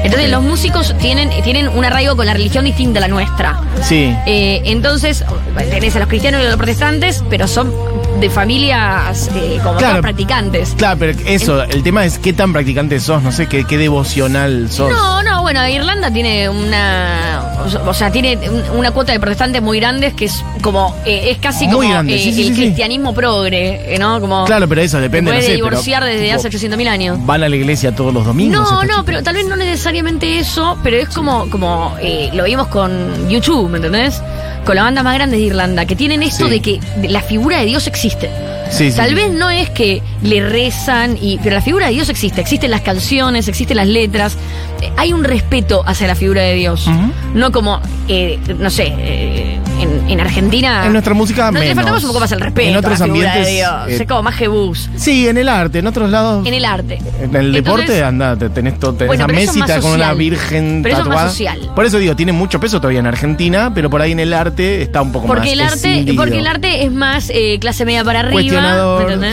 Entonces 0.03 0.29
los 0.29 0.43
músicos 0.43 0.93
tienen, 0.99 1.29
tienen 1.43 1.69
un 1.69 1.83
arraigo 1.85 2.15
con 2.15 2.25
la 2.25 2.33
religión 2.33 2.65
distinta 2.65 2.99
a 2.99 3.01
la 3.01 3.07
nuestra. 3.07 3.59
Sí. 3.81 4.13
Eh, 4.25 4.61
entonces, 4.65 5.23
tenés 5.69 5.95
a 5.95 5.99
los 5.99 6.07
cristianos 6.09 6.41
y 6.41 6.45
a 6.45 6.49
los 6.49 6.57
protestantes, 6.57 7.23
pero 7.29 7.47
son 7.47 7.73
de 8.19 8.29
familias 8.29 9.29
eh, 9.33 9.59
como 9.63 9.77
Claro. 9.77 10.01
practicantes. 10.01 10.75
Claro, 10.77 10.97
pero 10.99 11.17
eso, 11.25 11.63
el 11.63 11.83
tema 11.83 12.05
es 12.05 12.19
qué 12.19 12.33
tan 12.33 12.51
practicante 12.53 12.99
sos, 12.99 13.23
no 13.23 13.31
sé, 13.31 13.47
qué, 13.47 13.63
qué 13.63 13.77
devocional 13.77 14.69
sos. 14.69 14.91
No, 14.91 15.23
no, 15.23 15.41
bueno, 15.43 15.65
Irlanda 15.67 16.11
tiene 16.11 16.49
una. 16.49 17.43
O 17.85 17.93
sea, 17.93 18.11
tiene 18.11 18.37
un- 18.49 18.77
una 18.79 18.91
cuota 18.91 19.11
de 19.13 19.19
protestantes 19.19 19.61
muy 19.61 19.79
grandes 19.79 20.13
que 20.15 20.25
es 20.25 20.43
como. 20.61 20.95
eh, 21.05 21.29
es 21.31 21.37
casi 21.37 21.65
Muy 21.65 21.75
como 21.75 21.89
grande, 21.89 22.15
eh, 22.15 22.19
sí, 22.19 22.33
sí, 22.33 22.41
el 22.47 22.55
sí, 22.55 22.61
cristianismo 22.61 23.13
progre, 23.13 23.93
eh, 23.95 23.99
¿no? 23.99 24.19
Como. 24.19 24.45
Claro, 24.45 24.67
pero 24.67 24.81
eso 24.81 24.99
depende, 24.99 25.31
no 25.31 25.37
puede 25.37 25.47
pero, 25.53 25.55
divorciar 25.69 26.03
desde 26.03 26.23
tipo, 26.25 26.35
hace 26.35 26.47
800.000 26.49 26.87
años. 26.87 27.17
Van 27.25 27.43
a 27.43 27.49
la 27.49 27.55
iglesia 27.55 27.93
todos 27.95 28.13
los 28.13 28.25
domingos. 28.25 28.59
No, 28.71 28.83
no, 28.83 29.05
pero 29.05 29.21
tal 29.21 29.35
vez 29.35 29.45
no 29.47 29.55
necesariamente 29.55 30.39
eso, 30.39 30.77
pero 30.83 30.97
es 30.97 31.09
como, 31.09 31.49
como 31.49 31.95
eh, 32.01 32.29
lo 32.33 32.43
vimos 32.45 32.67
con 32.67 33.29
YouTube, 33.29 33.69
¿me 33.69 33.77
entendés? 33.77 34.21
Con 34.65 34.75
la 34.75 34.83
banda 34.83 35.03
más 35.03 35.13
grande 35.15 35.37
de 35.37 35.43
Irlanda, 35.43 35.85
que 35.85 35.95
tienen 35.95 36.23
esto 36.23 36.47
de 36.47 36.61
que 36.61 36.79
la 37.07 37.21
figura 37.21 37.59
de 37.59 37.65
Dios 37.65 37.85
existe. 37.87 38.29
Sí, 38.69 38.91
Tal 38.91 39.09
sí. 39.09 39.15
vez 39.15 39.31
no 39.31 39.49
es 39.49 39.69
que 39.69 40.01
le 40.23 40.47
rezan, 40.47 41.17
y, 41.21 41.37
pero 41.43 41.55
la 41.55 41.61
figura 41.61 41.87
de 41.87 41.93
Dios 41.93 42.09
existe. 42.09 42.41
Existen 42.41 42.71
las 42.71 42.81
canciones, 42.81 43.47
existen 43.47 43.77
las 43.77 43.87
letras. 43.87 44.35
Eh, 44.81 44.91
Hay 44.97 45.13
un 45.13 45.23
respeto 45.23 45.83
hacia 45.85 46.07
la 46.07 46.15
figura 46.15 46.41
de 46.41 46.55
Dios. 46.55 46.87
No 47.33 47.51
como, 47.51 47.79
eh, 48.07 48.39
no 48.57 48.69
sé, 48.69 48.93
eh, 48.97 49.59
en, 49.79 50.09
en 50.09 50.19
Argentina. 50.19 50.85
En 50.85 50.91
nuestra 50.93 51.13
música 51.13 51.45
no, 51.51 51.59
Le 51.59 51.59
menos. 51.59 51.75
faltamos 51.75 52.03
un 52.03 52.09
poco 52.09 52.19
más 52.21 52.31
el 52.31 52.39
respeto 52.41 52.69
En 52.69 52.75
otros 52.77 52.99
a 53.01 53.07
la 53.07 53.13
figura 53.13 53.31
ambientes, 53.33 53.45
de 53.47 53.53
Dios. 53.57 53.71
eh, 53.99 54.03
es 54.03 54.07
como 54.07 54.23
más 54.23 54.35
jebús. 54.35 54.89
Sí, 54.95 55.27
en 55.27 55.37
el 55.37 55.49
arte, 55.49 55.79
en 55.79 55.87
otros 55.87 56.09
lados. 56.09 56.45
En 56.47 56.53
el 56.53 56.65
arte. 56.65 56.99
En 57.21 57.35
el 57.35 57.51
deporte, 57.51 58.03
anda, 58.03 58.35
te- 58.37 58.49
tenés, 58.49 58.79
todo, 58.79 58.93
tenés 58.93 59.07
Bueno, 59.07 59.25
a 59.25 59.27
Messi 59.27 59.59
con 59.81 59.91
una 59.91 60.13
virgen 60.13 60.79
Pero 60.83 60.95
eso 60.95 61.01
es 61.03 61.07
más 61.09 61.15
tatuada. 61.15 61.29
social. 61.29 61.71
Por 61.75 61.85
eso 61.85 61.97
digo, 61.99 62.15
tiene 62.15 62.31
mucho 62.31 62.59
peso 62.59 62.79
todavía 62.79 62.99
en 62.99 63.07
Argentina, 63.07 63.71
pero 63.73 63.89
por 63.89 64.01
ahí 64.01 64.11
en 64.13 64.19
el 64.19 64.33
arte 64.33 64.81
está 64.81 65.01
un 65.01 65.11
poco 65.11 65.27
Porque 65.27 65.41
más 65.49 65.53
el 65.53 65.61
arte, 65.61 65.75
escindido. 65.75 66.15
porque 66.15 66.39
el 66.39 66.47
arte 66.47 66.83
es 66.85 66.91
más 66.91 67.31
clase 67.59 67.85
media 67.85 68.03
para 68.03 68.21
arriba. 68.21 68.62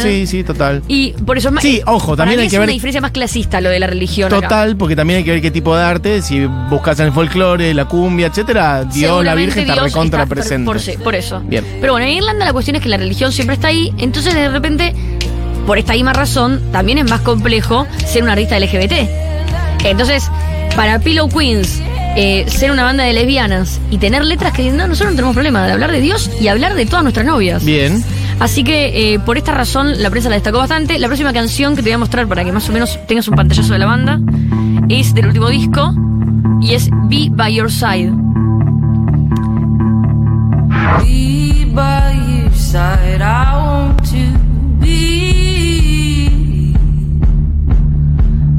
Sí, 0.03 0.27
sí, 0.27 0.45
total. 0.45 0.83
Y 0.89 1.13
por 1.13 1.39
eso 1.39 1.49
es 1.49 1.55
más. 1.55 1.63
Sí, 1.63 1.81
ojo, 1.87 2.09
para 2.09 2.17
también 2.17 2.41
hay 2.41 2.47
es 2.47 2.53
que 2.53 2.59
ver- 2.59 2.67
una 2.69 2.73
diferencia 2.73 3.01
más 3.01 3.11
clasista 3.11 3.61
lo 3.61 3.69
de 3.71 3.79
la 3.81 3.87
religión. 3.87 4.33
acá. 4.33 4.41
Total, 4.41 4.77
porque 4.77 4.97
también 4.97 5.19
hay 5.19 5.25
que 5.25 5.31
ver 5.33 5.41
qué 5.43 5.51
tipo 5.51 5.77
de 5.77 5.83
arte. 5.83 6.23
Si 6.23 6.45
buscas 6.45 6.99
en 7.01 7.07
el 7.07 7.13
folclore, 7.13 7.73
la 7.75 7.85
cumbia, 7.87 8.29
etcétera, 8.29 8.85
Dios, 8.85 9.25
la 9.25 9.35
Virgen 9.35 9.69
está 9.69 9.83
recontra 9.83 10.23
está 10.25 10.35
presente. 10.35 10.65
Por 11.03 11.15
eso. 11.15 11.41
Bien. 11.45 11.65
Pero 11.81 11.93
bueno, 11.93 12.07
en 12.07 12.13
Irlanda 12.15 12.45
la 12.45 12.53
cuestión 12.53 12.77
es 12.77 12.83
que 12.83 12.89
la 12.89 12.97
religión 12.97 13.33
siempre 13.33 13.55
está 13.55 13.69
ahí. 13.69 13.93
Entonces, 13.99 14.35
de 14.35 14.49
repente, 14.49 14.95
por 15.67 15.79
esta 15.79 15.93
misma 15.93 16.13
razón, 16.13 16.61
también 16.73 16.99
es 16.99 17.09
más 17.09 17.21
complejo 17.21 17.87
ser 18.07 18.23
un 18.23 18.29
artista 18.31 18.57
LGBT. 18.59 19.09
Entonces, 19.85 20.29
para 20.77 20.99
Pillow 20.99 21.29
Queens, 21.29 21.81
eh, 22.17 22.45
ser 22.49 22.71
una 22.71 22.83
banda 22.85 23.05
de 23.05 23.13
lesbianas 23.13 23.81
y 23.91 23.99
tener 23.99 24.25
letras 24.25 24.53
que 24.53 24.71
no, 24.71 24.87
nosotros 24.89 25.11
no 25.13 25.17
tenemos 25.17 25.35
problema 25.35 25.65
de 25.67 25.73
hablar 25.73 25.93
de 25.93 26.01
Dios 26.01 26.31
y 26.41 26.49
hablar 26.49 26.75
de 26.75 26.87
todas 26.87 27.03
nuestras 27.03 27.25
novias. 27.27 27.65
Bien. 27.65 28.03
Así 28.41 28.65
que 28.65 29.13
eh, 29.15 29.19
por 29.21 29.39
esta 29.39 29.53
razón 29.53 30.03
la 30.03 30.11
prensa 30.11 30.29
la 30.29 30.35
destacó 30.35 30.59
bastante. 30.59 30.99
La 30.99 31.07
próxima 31.07 31.33
canción 31.33 31.77
que 31.77 31.83
te 31.83 31.91
voy 31.91 31.95
a 31.95 31.99
mostrar 31.99 32.27
para 32.27 32.45
que 32.45 32.53
más 32.53 32.69
o 32.69 32.73
menos 32.73 32.99
tengas 33.07 33.29
un 33.29 33.37
pantallazo 33.37 33.73
de 33.73 33.79
la 33.79 33.87
banda 33.87 34.21
es 34.89 35.15
del 35.15 35.27
último 35.27 35.49
disco 35.49 35.95
y 36.61 36.75
es 36.75 36.89
Be 37.09 37.29
By 37.31 37.55
Your 37.55 37.71
Side. 37.71 38.13
be 41.03 41.65
by 41.75 42.13
your 42.13 42.53
side. 42.55 43.21
I 43.21 43.57
want 43.57 43.99
to 44.11 44.25
be. 44.81 46.75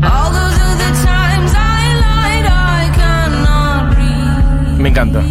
All 0.03 0.29
those 0.37 0.57
other 0.69 0.91
times 1.09 1.51
I 1.55 1.81
lied, 2.05 2.45
I 2.45 2.91
cannot 2.99 3.95
breathe. 3.95 4.79
Me 4.81 4.89
encanta. 4.89 5.21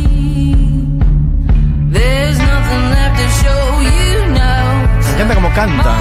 Encanta. 5.64 5.94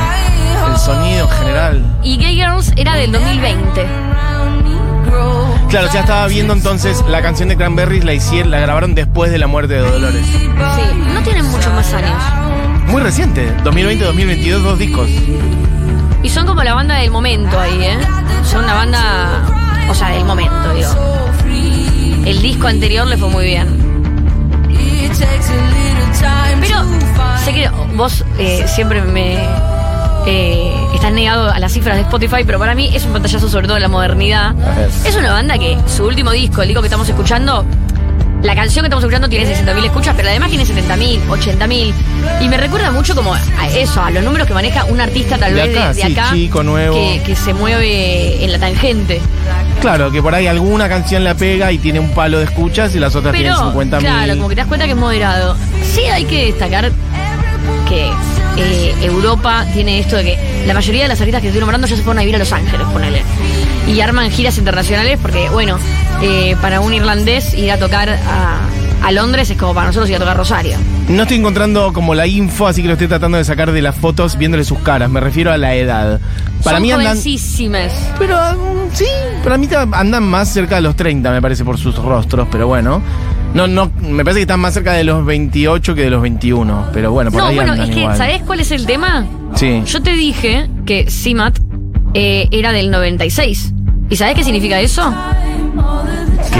El 0.71 0.77
sonido 0.77 1.25
en 1.25 1.37
general. 1.37 1.83
Y 2.03 2.17
Gay 2.17 2.35
Girls 2.35 2.73
era 2.75 2.95
del 2.95 3.11
2020. 3.11 3.81
Around 3.81 4.63
me 4.63 5.09
grow. 5.09 5.69
Claro, 5.69 5.87
ya 5.93 6.01
estaba 6.01 6.27
viendo 6.27 6.53
entonces 6.53 7.03
la 7.07 7.21
canción 7.21 7.49
de 7.49 7.57
Cranberries, 7.57 8.03
la 8.03 8.13
hicieron, 8.13 8.51
la 8.51 8.59
grabaron 8.59 8.95
después 8.95 9.31
de 9.31 9.37
la 9.37 9.47
muerte 9.47 9.75
de 9.75 9.81
Dolores. 9.81 10.25
Sí, 10.25 10.49
no 11.13 11.21
tienen 11.21 11.45
muchos 11.45 11.73
más 11.73 11.93
años. 11.93 12.21
Muy 12.87 13.01
reciente, 13.01 13.55
2020-2022, 13.63 14.59
dos 14.59 14.79
discos. 14.79 15.09
Y 16.23 16.29
son 16.29 16.45
como 16.45 16.63
la 16.63 16.73
banda 16.73 16.95
del 16.95 17.11
momento 17.11 17.59
ahí, 17.59 17.83
¿eh? 17.83 17.97
Son 18.43 18.63
una 18.63 18.73
banda, 18.73 19.41
o 19.89 19.93
sea, 19.93 20.09
del 20.09 20.25
momento, 20.25 20.73
digo. 20.73 20.89
El 22.25 22.41
disco 22.41 22.67
anterior 22.67 23.07
le 23.07 23.17
fue 23.17 23.29
muy 23.29 23.45
bien. 23.45 23.89
Sé 27.49 27.61
que 27.61 27.69
vos 27.95 28.23
eh, 28.37 28.65
siempre 28.67 29.01
me 29.01 29.37
eh, 30.27 30.73
estás 30.93 31.11
negado 31.11 31.49
a 31.49 31.59
las 31.59 31.71
cifras 31.71 31.95
de 31.95 32.03
Spotify, 32.03 32.43
pero 32.45 32.59
para 32.59 32.75
mí 32.75 32.89
es 32.93 33.05
un 33.05 33.13
pantallazo 33.13 33.49
sobre 33.49 33.67
todo 33.67 33.75
de 33.75 33.81
la 33.81 33.87
modernidad. 33.87 34.53
Es 35.05 35.15
una 35.15 35.31
banda 35.33 35.57
que 35.57 35.77
su 35.87 36.05
último 36.05 36.31
disco, 36.31 36.61
el 36.61 36.67
disco 36.67 36.81
que 36.81 36.87
estamos 36.87 37.07
escuchando, 37.09 37.65
la 38.43 38.55
canción 38.55 38.83
que 38.83 38.87
estamos 38.87 39.03
escuchando 39.03 39.27
tiene 39.27 39.45
60.000 39.53 39.85
escuchas, 39.85 40.13
pero 40.15 40.29
además 40.29 40.49
tiene 40.49 40.65
70.000, 40.65 41.27
80.000. 41.27 41.93
Y 42.41 42.47
me 42.47 42.57
recuerda 42.57 42.91
mucho 42.91 43.15
como 43.15 43.33
a 43.33 43.67
eso, 43.75 44.01
a 44.01 44.11
los 44.11 44.23
números 44.23 44.47
que 44.47 44.53
maneja 44.53 44.85
un 44.85 45.01
artista 45.01 45.37
tal 45.37 45.55
De 45.55 45.61
vez 45.61 45.77
acá, 45.77 45.87
de, 45.89 45.93
de 45.95 46.01
sí, 46.01 46.13
acá. 46.13 46.29
chico, 46.31 46.63
nuevo. 46.63 46.95
Que, 46.95 47.21
que 47.23 47.35
se 47.35 47.53
mueve 47.53 48.43
en 48.43 48.51
la 48.51 48.59
tangente. 48.59 49.21
Claro, 49.81 50.11
que 50.11 50.21
por 50.21 50.35
ahí 50.35 50.47
alguna 50.47 50.87
canción 50.87 51.23
la 51.23 51.35
pega 51.35 51.71
y 51.71 51.79
tiene 51.79 51.99
un 51.99 52.11
palo 52.11 52.37
de 52.39 52.45
escuchas 52.45 52.93
y 52.95 52.99
las 52.99 53.15
otras 53.15 53.33
Pero, 53.33 53.55
tienen 53.55 53.71
50 53.71 53.97
claro, 53.97 54.35
como 54.35 54.49
que 54.49 54.55
te 54.55 54.61
das 54.61 54.67
cuenta 54.67 54.85
que 54.85 54.91
es 54.91 54.97
moderado. 54.97 55.55
Sí 55.83 56.01
hay 56.01 56.25
que 56.25 56.47
destacar 56.47 56.91
que 57.89 58.11
eh, 58.57 58.95
Europa 59.01 59.65
tiene 59.73 59.99
esto 59.99 60.15
de 60.17 60.23
que 60.23 60.63
la 60.65 60.73
mayoría 60.73 61.03
de 61.03 61.09
las 61.09 61.19
artistas 61.19 61.41
que 61.41 61.47
estoy 61.47 61.59
nombrando 61.59 61.87
ya 61.87 61.95
se 61.95 62.03
fueron 62.03 62.19
a 62.19 62.21
vivir 62.21 62.35
a 62.35 62.39
Los 62.39 62.53
Ángeles, 62.53 62.87
ponele. 62.93 63.23
Y 63.87 63.99
arman 64.01 64.29
giras 64.29 64.57
internacionales 64.57 65.17
porque, 65.21 65.49
bueno, 65.49 65.77
eh, 66.21 66.55
para 66.61 66.79
un 66.79 66.93
irlandés 66.93 67.53
ir 67.55 67.71
a 67.71 67.79
tocar 67.79 68.09
a, 68.09 68.59
a 69.03 69.11
Londres 69.11 69.49
es 69.49 69.57
como 69.57 69.73
para 69.73 69.87
nosotros 69.87 70.09
ir 70.09 70.17
a 70.17 70.19
tocar 70.19 70.37
Rosario. 70.37 70.77
No 71.07 71.23
estoy 71.23 71.37
encontrando 71.37 71.91
como 71.93 72.13
la 72.13 72.27
info, 72.27 72.67
así 72.67 72.81
que 72.81 72.87
lo 72.87 72.93
estoy 72.93 73.07
tratando 73.07 73.37
de 73.37 73.45
sacar 73.45 73.71
de 73.71 73.81
las 73.81 73.95
fotos 73.95 74.37
viéndole 74.37 74.63
sus 74.63 74.79
caras. 74.79 75.09
Me 75.09 75.19
refiero 75.19 75.51
a 75.51 75.57
la 75.57 75.73
edad. 75.75 76.19
Para 76.63 76.77
Son 76.77 76.83
mí 76.83 76.91
andan. 76.91 77.17
Pero 78.19 78.37
mm, 78.37 78.93
sí, 78.93 79.05
para 79.43 79.57
mí 79.57 79.67
andan 79.93 80.23
más 80.23 80.49
cerca 80.49 80.75
de 80.75 80.81
los 80.81 80.95
30, 80.95 81.31
me 81.31 81.41
parece, 81.41 81.63
por 81.63 81.77
sus 81.77 81.95
rostros, 81.95 82.47
pero 82.51 82.67
bueno. 82.67 83.01
No, 83.53 83.67
no, 83.67 83.91
me 84.01 84.23
parece 84.23 84.39
que 84.39 84.43
están 84.43 84.59
más 84.59 84.73
cerca 84.73 84.93
de 84.93 85.03
los 85.03 85.25
28 85.25 85.95
que 85.95 86.01
de 86.03 86.09
los 86.09 86.21
21. 86.21 86.87
Pero 86.93 87.11
bueno, 87.11 87.31
por 87.31 87.41
No, 87.41 87.47
ahí 87.47 87.55
bueno, 87.55 87.71
andan 87.73 87.89
es 87.89 87.95
que, 87.95 88.01
igual. 88.01 88.17
¿sabés 88.17 88.41
cuál 88.43 88.59
es 88.59 88.71
el 88.71 88.85
tema? 88.85 89.25
Sí. 89.55 89.81
Yo 89.85 90.01
te 90.03 90.13
dije 90.13 90.67
que 90.85 91.09
Simat 91.09 91.57
eh, 92.13 92.47
era 92.51 92.71
del 92.71 92.91
96. 92.91 93.73
¿Y 94.09 94.15
sabés 94.15 94.35
qué 94.35 94.43
significa 94.43 94.79
eso? 94.79 95.13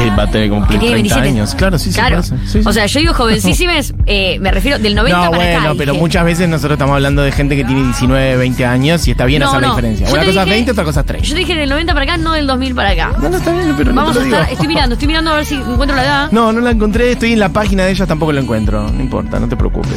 Que 0.03 0.09
va 0.11 0.23
a 0.23 0.27
tener 0.27 0.49
Que 0.49 0.77
tiene 0.77 0.79
30 0.79 0.93
27. 0.93 1.27
años. 1.27 1.55
Claro, 1.55 1.77
sí. 1.77 1.91
Claro. 1.91 2.23
Sí, 2.23 2.33
sí. 2.47 2.61
O 2.65 2.71
sea, 2.71 2.85
yo 2.85 2.99
digo 3.01 3.13
jovencísimas, 3.13 3.93
eh, 4.05 4.37
me 4.39 4.51
refiero 4.51 4.79
del 4.79 4.95
90 4.95 5.17
no, 5.17 5.31
para 5.31 5.37
bueno, 5.43 5.59
acá. 5.59 5.73
pero 5.77 5.91
dije. 5.93 6.01
muchas 6.01 6.23
veces 6.25 6.47
nosotros 6.47 6.73
estamos 6.73 6.93
hablando 6.95 7.21
de 7.21 7.31
gente 7.31 7.55
que 7.55 7.63
tiene 7.65 7.83
19, 7.83 8.37
20 8.37 8.65
años 8.65 9.07
y 9.07 9.11
está 9.11 9.25
bien 9.25 9.41
No, 9.41 9.49
hacer 9.49 9.61
la 9.61 9.67
diferencia. 9.69 10.07
Yo 10.07 10.13
Una 10.13 10.21
cosa 10.25 10.39
es 10.39 10.45
dije- 10.45 10.55
20, 10.55 10.71
otra 10.71 10.83
cosa 10.85 10.99
es 11.01 11.05
30. 11.05 11.27
Yo 11.27 11.35
dije 11.35 11.55
del 11.55 11.69
90 11.69 11.93
para 11.93 12.03
acá, 12.05 12.17
no 12.17 12.31
del 12.33 12.47
2000 12.47 12.75
para 12.75 12.89
acá. 12.91 13.11
No, 13.21 13.29
no 13.29 13.37
está 13.37 13.51
bien, 13.51 13.73
pero 13.77 13.91
no 13.91 14.01
Vamos 14.01 14.17
a 14.17 14.23
estar, 14.23 14.39
digo. 14.41 14.51
estoy 14.53 14.67
mirando, 14.67 14.93
estoy 14.93 15.07
mirando 15.07 15.31
a 15.31 15.35
ver 15.35 15.45
si 15.45 15.55
encuentro 15.55 15.95
la 15.95 16.03
edad. 16.03 16.31
No, 16.31 16.51
no 16.53 16.61
la 16.61 16.71
encontré, 16.71 17.11
estoy 17.11 17.33
en 17.33 17.39
la 17.39 17.49
página 17.49 17.83
de 17.83 17.91
ellas, 17.91 18.07
tampoco 18.07 18.31
la 18.31 18.41
encuentro. 18.41 18.89
No 18.89 19.01
importa, 19.01 19.39
no 19.39 19.47
te 19.49 19.57
preocupes. 19.57 19.91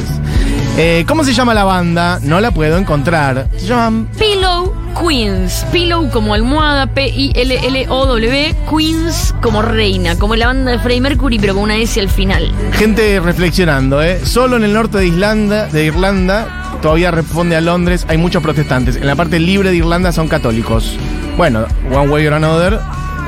Eh, 0.78 1.04
¿Cómo 1.06 1.22
se 1.22 1.32
llama 1.32 1.54
la 1.54 1.64
banda? 1.64 2.18
No 2.22 2.40
la 2.40 2.50
puedo 2.50 2.76
encontrar. 2.76 3.46
Se 3.56 3.66
llaman 3.66 4.08
Pillow 4.18 4.74
Queens. 5.00 5.64
Pillow 5.72 6.10
como 6.10 6.34
almohada, 6.34 6.86
P-I-L-L-O-W. 6.86 8.54
Queens 8.70 9.34
como 9.42 9.62
reina, 9.62 10.16
como 10.18 10.36
la 10.36 10.46
banda 10.46 10.72
de 10.72 10.78
Freddie 10.78 11.00
Mercury, 11.00 11.38
pero 11.38 11.54
con 11.54 11.64
una 11.64 11.76
S 11.76 12.00
al 12.00 12.08
final. 12.08 12.52
gente 12.72 13.20
reflexionando, 13.20 14.02
¿eh? 14.02 14.20
Solo 14.24 14.56
en 14.56 14.64
el 14.64 14.72
norte 14.72 14.98
de 14.98 15.06
Irlanda, 15.06 15.66
de 15.68 15.84
Irlanda, 15.86 16.78
todavía 16.82 17.10
responde 17.10 17.56
a 17.56 17.60
Londres, 17.60 18.04
hay 18.08 18.18
muchos 18.18 18.42
protestantes. 18.42 18.96
En 18.96 19.06
la 19.06 19.14
parte 19.16 19.38
libre 19.38 19.70
de 19.70 19.76
Irlanda 19.76 20.12
son 20.12 20.28
católicos. 20.28 20.96
Bueno, 21.36 21.66
one 21.90 22.08
way 22.10 22.26
or 22.26 22.34
another. 22.34 22.74
eh, 22.74 22.78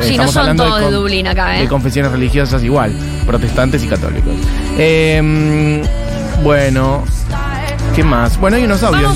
Sí, 0.01 0.17
no 0.17 0.29
son 0.29 0.57
todos 0.57 0.79
de 0.79 0.85
con- 0.85 0.93
Dublín 0.95 1.27
acá, 1.27 1.57
¿eh? 1.59 1.63
De 1.63 1.69
confesiones 1.69 2.11
religiosas 2.13 2.63
igual, 2.65 2.93
protestantes 3.27 3.83
y 3.85 3.87
católicos. 3.87 4.33
Eh, 4.79 5.83
bueno, 6.43 7.05
¿qué 7.95 8.03
más? 8.05 8.39
Bueno, 8.39 8.57
hay 8.57 8.65
unos 8.65 8.83
audios, 8.83 9.03
Vamos. 9.05 9.15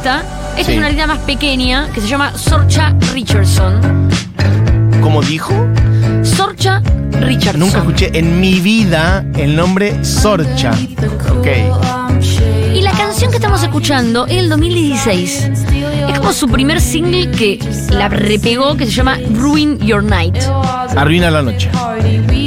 Artista. 0.00 0.22
Esta 0.56 0.64
Sí. 0.64 0.72
es 0.72 0.78
una 0.78 0.86
artista 0.86 1.06
más 1.06 1.18
pequeña 1.20 1.88
que 1.94 2.00
se 2.00 2.08
llama 2.08 2.32
Sorcha 2.36 2.94
Richardson. 3.12 4.08
¿Cómo 5.02 5.22
dijo? 5.22 5.52
Sorcha 6.22 6.82
Richardson. 7.20 7.60
Nunca 7.60 7.78
escuché 7.78 8.10
en 8.18 8.40
mi 8.40 8.60
vida 8.60 9.24
el 9.36 9.56
nombre 9.56 10.04
Sorcha. 10.04 10.72
Ok. 11.38 11.46
Y 12.74 12.82
la 12.82 12.92
canción 12.92 13.30
que 13.30 13.36
estamos 13.36 13.62
escuchando 13.62 14.26
es 14.26 14.36
del 14.36 14.48
2016. 14.48 15.50
Es 16.08 16.18
como 16.18 16.32
su 16.32 16.48
primer 16.48 16.80
single 16.80 17.30
que 17.30 17.58
la 17.90 18.08
repegó, 18.08 18.76
que 18.76 18.86
se 18.86 18.92
llama 18.92 19.18
Ruin 19.34 19.78
Your 19.80 20.02
Night. 20.02 20.36
Arruina 20.96 21.30
la 21.30 21.42
noche. 21.42 21.70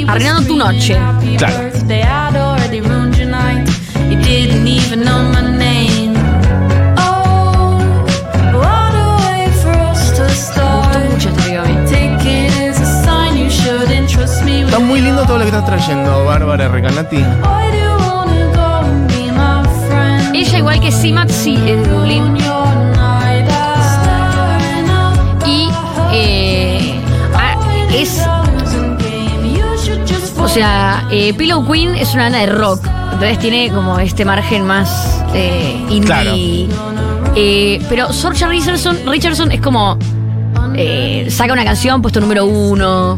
Arruinando 0.06 0.42
tu 0.46 0.56
noche. 0.56 0.96
Claro. 1.38 1.73
Todo 15.26 15.38
lo 15.38 15.44
que 15.44 15.50
estás 15.50 15.64
trayendo, 15.66 16.24
Bárbara 16.26 16.68
Recanati. 16.68 17.24
Ella, 20.34 20.58
igual 20.58 20.80
que 20.80 20.92
Simat, 20.92 21.30
sí, 21.30 21.54
es 21.56 21.64
de 21.64 21.88
Dublín. 21.88 22.36
Y 25.46 25.68
eh, 26.12 26.94
ah, 27.34 27.56
es. 27.92 28.22
O 30.38 30.48
sea, 30.48 31.06
eh, 31.10 31.32
Pillow 31.34 31.66
Queen 31.70 31.94
es 31.94 32.12
una 32.14 32.24
banda 32.24 32.38
de 32.40 32.46
rock. 32.46 32.86
Entonces 33.12 33.38
tiene 33.38 33.70
como 33.72 33.98
este 33.98 34.24
margen 34.24 34.66
más 34.66 35.22
eh, 35.34 35.74
indie. 35.88 36.06
Claro. 36.06 36.32
Eh, 37.36 37.80
pero 37.88 38.12
Sorcha 38.12 38.46
Richardson, 38.48 38.98
Richardson 39.06 39.50
es 39.52 39.60
como. 39.60 39.96
eh, 40.76 41.28
saca 41.30 41.52
una 41.52 41.64
canción 41.64 42.02
puesto 42.02 42.20
número 42.20 42.44
uno. 42.44 43.16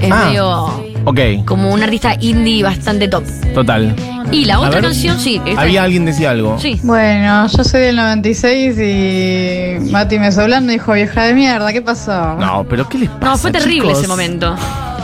Es 0.00 0.10
Ah. 0.12 0.24
medio. 0.26 0.89
Ok, 1.04 1.18
Como 1.46 1.72
un 1.72 1.82
artista 1.82 2.14
indie 2.20 2.62
bastante 2.62 3.08
top. 3.08 3.24
total. 3.54 3.94
Y 4.30 4.44
la 4.44 4.60
otra 4.60 4.70
ver. 4.76 4.82
canción, 4.84 5.18
sí. 5.18 5.40
esta- 5.44 5.62
Había 5.62 5.82
alguien 5.82 6.04
decía 6.04 6.30
algo. 6.30 6.56
Sí. 6.60 6.78
Bueno, 6.84 7.46
yo 7.48 7.64
soy 7.64 7.80
del 7.80 7.96
96 7.96 8.78
y 8.78 9.90
Mati 9.90 10.18
me 10.18 10.30
soblando 10.30 10.70
y 10.72 10.76
dijo, 10.76 10.92
vieja 10.92 11.24
de 11.24 11.34
mierda, 11.34 11.72
¿qué 11.72 11.82
pasó? 11.82 12.36
No, 12.36 12.64
pero 12.68 12.88
¿qué 12.88 12.98
les 12.98 13.08
pasa? 13.08 13.24
No, 13.24 13.38
fue 13.38 13.50
terrible 13.50 13.88
chicos? 13.88 13.98
ese 13.98 14.08
momento. 14.08 14.54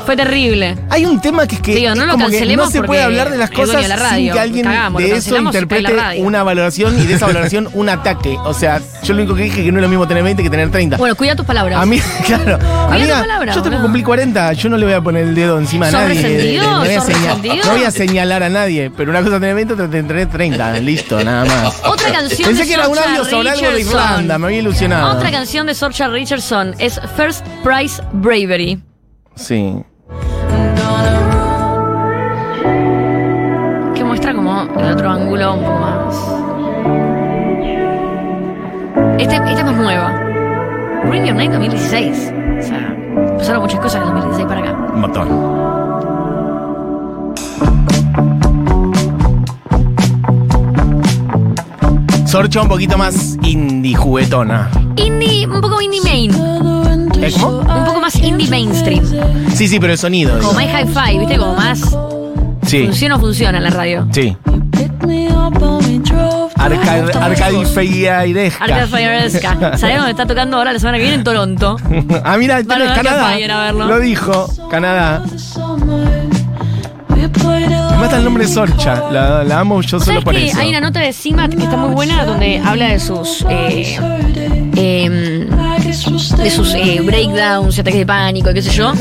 Fue 0.07 0.17
terrible. 0.17 0.77
Hay 0.89 1.05
un 1.05 1.21
tema 1.21 1.47
que 1.47 1.57
es 1.57 1.61
que 1.61 1.75
Digo, 1.75 1.95
no 1.95 2.03
es 2.03 2.07
lo 2.07 2.13
como 2.13 2.27
que 2.27 2.33
cancelemos 2.33 2.67
no 2.67 2.71
se 2.73 2.83
puede 2.83 3.03
hablar 3.03 3.31
de 3.31 3.39
las 3.39 3.51
cosas 3.51 3.83
de 3.83 3.89
la 3.89 4.09
sin 4.11 4.33
que 4.33 4.39
alguien 4.41 4.65
Cagamos, 4.65 5.03
de 5.03 5.17
eso 5.17 5.37
interprete 5.37 6.21
una 6.21 6.43
valoración 6.45 6.99
y 7.01 7.07
de 7.07 7.15
esa 7.15 7.27
valoración 7.27 7.69
un 7.75 7.89
ataque. 7.89 8.37
O 8.45 8.55
sea, 8.55 8.81
yo 9.03 9.15
lo 9.15 9.21
único 9.23 9.35
que 9.35 9.43
dije 9.43 9.61
es 9.61 9.65
que 9.67 9.73
no 9.73 9.79
es 9.79 9.83
lo 9.83 9.89
mismo 9.89 10.07
tener 10.07 10.23
20 10.23 10.43
que 10.43 10.51
tener 10.51 10.71
30. 10.71 10.97
Bueno, 10.97 11.15
cuida 11.17 11.35
tus 11.35 11.45
palabras. 11.45 11.81
A 11.83 11.87
mí, 11.87 12.01
claro. 12.27 12.59
Amiga, 12.91 13.21
palabra, 13.21 13.53
yo 13.53 13.63
tengo 13.63 13.77
boludo. 13.77 13.83
cumplir 13.83 14.05
40, 14.05 14.53
yo 14.53 14.69
no 14.69 14.77
le 14.77 14.85
voy 14.87 14.95
a 14.95 15.01
poner 15.01 15.25
el 15.25 15.35
dedo 15.35 15.59
encima 15.59 15.89
a 15.89 15.91
¿Sos 15.91 16.01
nadie. 16.01 16.15
resentido? 16.23 16.63
Le- 16.63 16.71
le 16.71 16.77
voy 16.79 16.89
a 16.95 17.01
¿Sos 17.01 17.05
señal- 17.13 17.27
resentido? 17.37 17.65
no 17.67 17.73
voy 17.73 17.85
a 17.85 17.91
señalar 17.91 18.43
a 18.45 18.49
nadie, 18.49 18.91
pero 18.97 19.11
una 19.11 19.23
cosa 19.23 19.41
tener 19.41 19.55
20, 19.57 19.75
otra 19.75 19.91
tener 19.91 20.29
30. 20.29 20.73
Listo, 20.81 21.25
nada 21.25 21.45
más. 21.45 21.75
Otra 21.85 22.13
canción 22.13 22.49
Pensé 22.49 22.63
de 22.63 22.69
que 22.69 22.75
era 22.75 22.89
un 22.89 22.97
audio 22.99 23.25
sobre 23.25 23.51
algo 23.51 23.71
de. 23.73 23.81
Irlanda, 23.81 24.39
me 24.39 24.47
había 24.47 24.59
ilusionado. 24.61 25.17
Otra 25.17 25.33
canción 25.33 25.67
de 25.67 25.75
Sorcha 25.75 26.07
Richardson 26.09 26.75
es 26.79 27.01
First 27.17 27.45
Prize 27.65 28.01
Bravery. 28.13 28.81
Sí. 29.35 29.75
Que 33.95 34.05
muestra 34.05 34.35
como 34.35 34.63
el 34.79 34.93
otro 34.93 35.11
ángulo 35.11 35.55
un 35.55 35.61
poco 35.65 35.79
más. 35.79 36.17
Este, 39.19 39.37
esta 39.37 39.51
es 39.51 39.65
más 39.65 39.77
nueva. 39.77 40.13
Bring 41.09 41.25
Your 41.25 41.37
Night 41.37 41.53
2016. 41.53 42.33
O 42.59 42.63
sea, 42.63 42.97
pasaron 43.39 43.63
muchas 43.63 43.81
cosas 43.81 44.03
en 44.03 44.15
2016 44.15 44.47
para 44.49 44.61
acá. 44.61 44.73
Un 44.95 45.01
montón. 45.01 45.77
Sorcha 52.27 52.61
un 52.61 52.69
poquito 52.69 52.99
más 52.99 53.39
indie 53.43 53.95
juguetona. 53.95 54.71
Indie, 54.97 55.47
un 55.47 55.61
poco 55.61 55.81
indie 55.81 56.03
main. 56.03 56.76
¿Eh, 57.27 57.33
¿Cómo? 57.41 57.59
Un 57.59 57.85
poco 57.85 58.01
más 58.01 58.17
indie 58.17 58.49
mainstream. 58.49 59.05
Sí, 59.55 59.69
sí, 59.69 59.81
pero 59.81 59.93
el 59.93 59.99
sonido. 59.99 60.39
Como 60.39 60.59
My 60.59 60.65
Hi-Fi, 60.67 61.19
¿viste? 61.19 61.37
Como 61.39 61.55
más. 61.55 61.81
Sí, 62.67 62.85
Funciona 62.87 63.17
o 63.17 63.21
funciona 63.21 63.59
en 63.59 63.65
la 63.65 63.71
radio. 63.71 64.07
sí. 64.13 64.37
Arca 66.59 67.25
Arcadi 67.25 67.65
Feireiresca. 67.65 68.65
Arcade 68.65 68.87
Fire 68.89 69.31
¿Sabés 69.79 69.97
dónde 69.97 70.11
está 70.11 70.27
tocando 70.27 70.57
ahora 70.57 70.73
la 70.73 70.79
semana 70.79 70.99
que 70.99 71.03
viene? 71.05 71.19
En 71.19 71.25
Toronto. 71.25 71.77
ah, 72.25 72.37
mira, 72.39 72.57
ver 72.57 72.67
Canadá. 72.67 73.29
a 73.35 73.37
verlo. 73.37 73.87
Lo 73.87 74.01
dijo, 74.01 74.49
Canadá. 74.71 75.23
Me 77.17 78.03
mata 78.03 78.19
el 78.19 78.25
nombre 78.25 78.47
de 78.47 78.53
Sorcha. 78.53 79.11
La, 79.11 79.45
la 79.45 79.61
amo 79.61 79.81
yo 79.83 79.99
solo 80.01 80.05
¿Sabes 80.05 80.25
por 80.25 80.35
que 80.35 80.47
eso. 80.47 80.59
hay 80.59 80.71
una 80.71 80.81
nota 80.81 81.01
de 81.01 81.13
CIMAT 81.13 81.55
que 81.55 81.63
está 81.63 81.77
muy 81.77 81.95
buena 81.95 82.25
donde 82.25 82.59
habla 82.59 82.89
de 82.89 83.01
sus 83.01 83.45
eh, 83.49 83.97
em, 84.77 85.36
de 86.17 86.51
sus 86.51 86.75
eh, 86.75 87.01
breakdowns, 87.03 87.79
ataques 87.79 88.01
de 88.01 88.07
pánico 88.07 88.53
qué 88.53 88.63
sé 88.63 88.71
yo. 88.71 88.93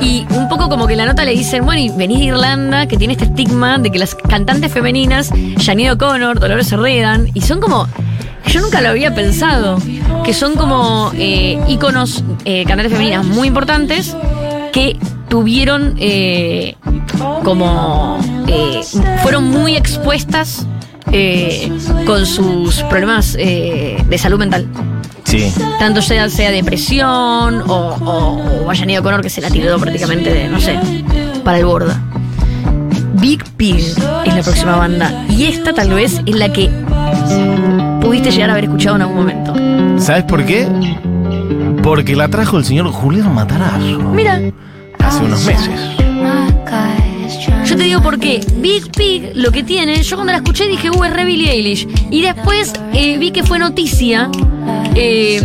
Y 0.00 0.26
un 0.30 0.48
poco 0.48 0.68
como 0.68 0.86
que 0.86 0.96
la 0.96 1.06
nota 1.06 1.24
le 1.24 1.32
dicen, 1.32 1.64
bueno, 1.64 1.80
y 1.80 1.88
venís 1.90 2.18
de 2.20 2.26
Irlanda, 2.26 2.86
que 2.86 2.96
tiene 2.96 3.14
este 3.14 3.26
estigma 3.26 3.78
de 3.78 3.90
que 3.90 3.98
las 3.98 4.14
cantantes 4.14 4.72
femeninas, 4.72 5.30
Janine 5.64 5.92
O'Connor, 5.92 6.38
Dolores 6.38 6.70
Herredan, 6.72 7.28
y 7.34 7.40
son 7.40 7.60
como, 7.60 7.88
yo 8.46 8.60
nunca 8.60 8.80
lo 8.80 8.90
había 8.90 9.14
pensado, 9.14 9.78
que 10.24 10.32
son 10.32 10.54
como 10.54 11.12
eh, 11.16 11.58
íconos, 11.68 12.22
eh, 12.44 12.64
cantantes 12.64 12.92
femeninas 12.92 13.24
muy 13.24 13.48
importantes, 13.48 14.16
que 14.72 14.98
tuvieron 15.28 15.94
eh, 15.98 16.76
como, 17.44 18.18
eh, 18.46 18.82
fueron 19.22 19.44
muy 19.44 19.76
expuestas 19.76 20.66
eh, 21.12 21.70
con 22.04 22.26
sus 22.26 22.82
problemas 22.84 23.34
de 23.34 24.18
salud 24.18 24.38
mental 24.38 24.66
Sí. 25.26 25.52
tanto 25.80 26.00
sea, 26.02 26.28
sea 26.30 26.52
depresión 26.52 27.62
o, 27.66 27.96
o, 27.96 28.64
o 28.64 28.74
Janine 28.74 29.00
O'Connor 29.00 29.22
que 29.22 29.30
se 29.30 29.40
la 29.40 29.50
tiró 29.50 29.76
prácticamente 29.78 30.32
de, 30.32 30.48
no 30.48 30.60
sé, 30.60 30.78
para 31.42 31.58
el 31.58 31.66
borda. 31.66 32.00
Big 33.14 33.42
Pig 33.56 33.78
es 33.78 33.96
la 34.36 34.42
próxima 34.42 34.76
banda 34.76 35.24
y 35.28 35.46
esta 35.46 35.72
tal 35.72 35.90
vez 35.90 36.20
es 36.24 36.36
la 36.36 36.52
que 36.52 36.70
pudiste 38.00 38.30
llegar 38.30 38.50
a 38.50 38.52
haber 38.52 38.64
escuchado 38.64 38.96
en 38.96 39.02
algún 39.02 39.16
momento. 39.16 39.54
¿Sabes 39.98 40.24
por 40.24 40.44
qué? 40.44 40.68
Porque 41.82 42.14
la 42.14 42.28
trajo 42.28 42.58
el 42.58 42.64
señor 42.64 42.86
Julián 42.92 43.34
Matarazo 43.34 43.78
Mira, 44.12 44.40
hace 45.02 45.24
unos 45.24 45.44
meses. 45.44 45.80
Yo 47.66 47.76
te 47.76 47.84
digo 47.84 48.00
por 48.00 48.18
qué. 48.18 48.40
Big 48.56 48.90
Pig 48.92 49.32
lo 49.34 49.50
que 49.50 49.62
tiene, 49.62 50.02
yo 50.02 50.16
cuando 50.16 50.32
la 50.32 50.38
escuché 50.38 50.68
dije, 50.68 50.90
uh, 50.90 51.04
es 51.04 51.12
re 51.12 51.24
Billie 51.24 51.50
Eilish. 51.50 51.88
Y 52.10 52.22
después 52.22 52.72
eh, 52.92 53.18
vi 53.18 53.30
que 53.32 53.42
fue 53.42 53.58
noticia 53.58 54.30
eh, 54.94 55.42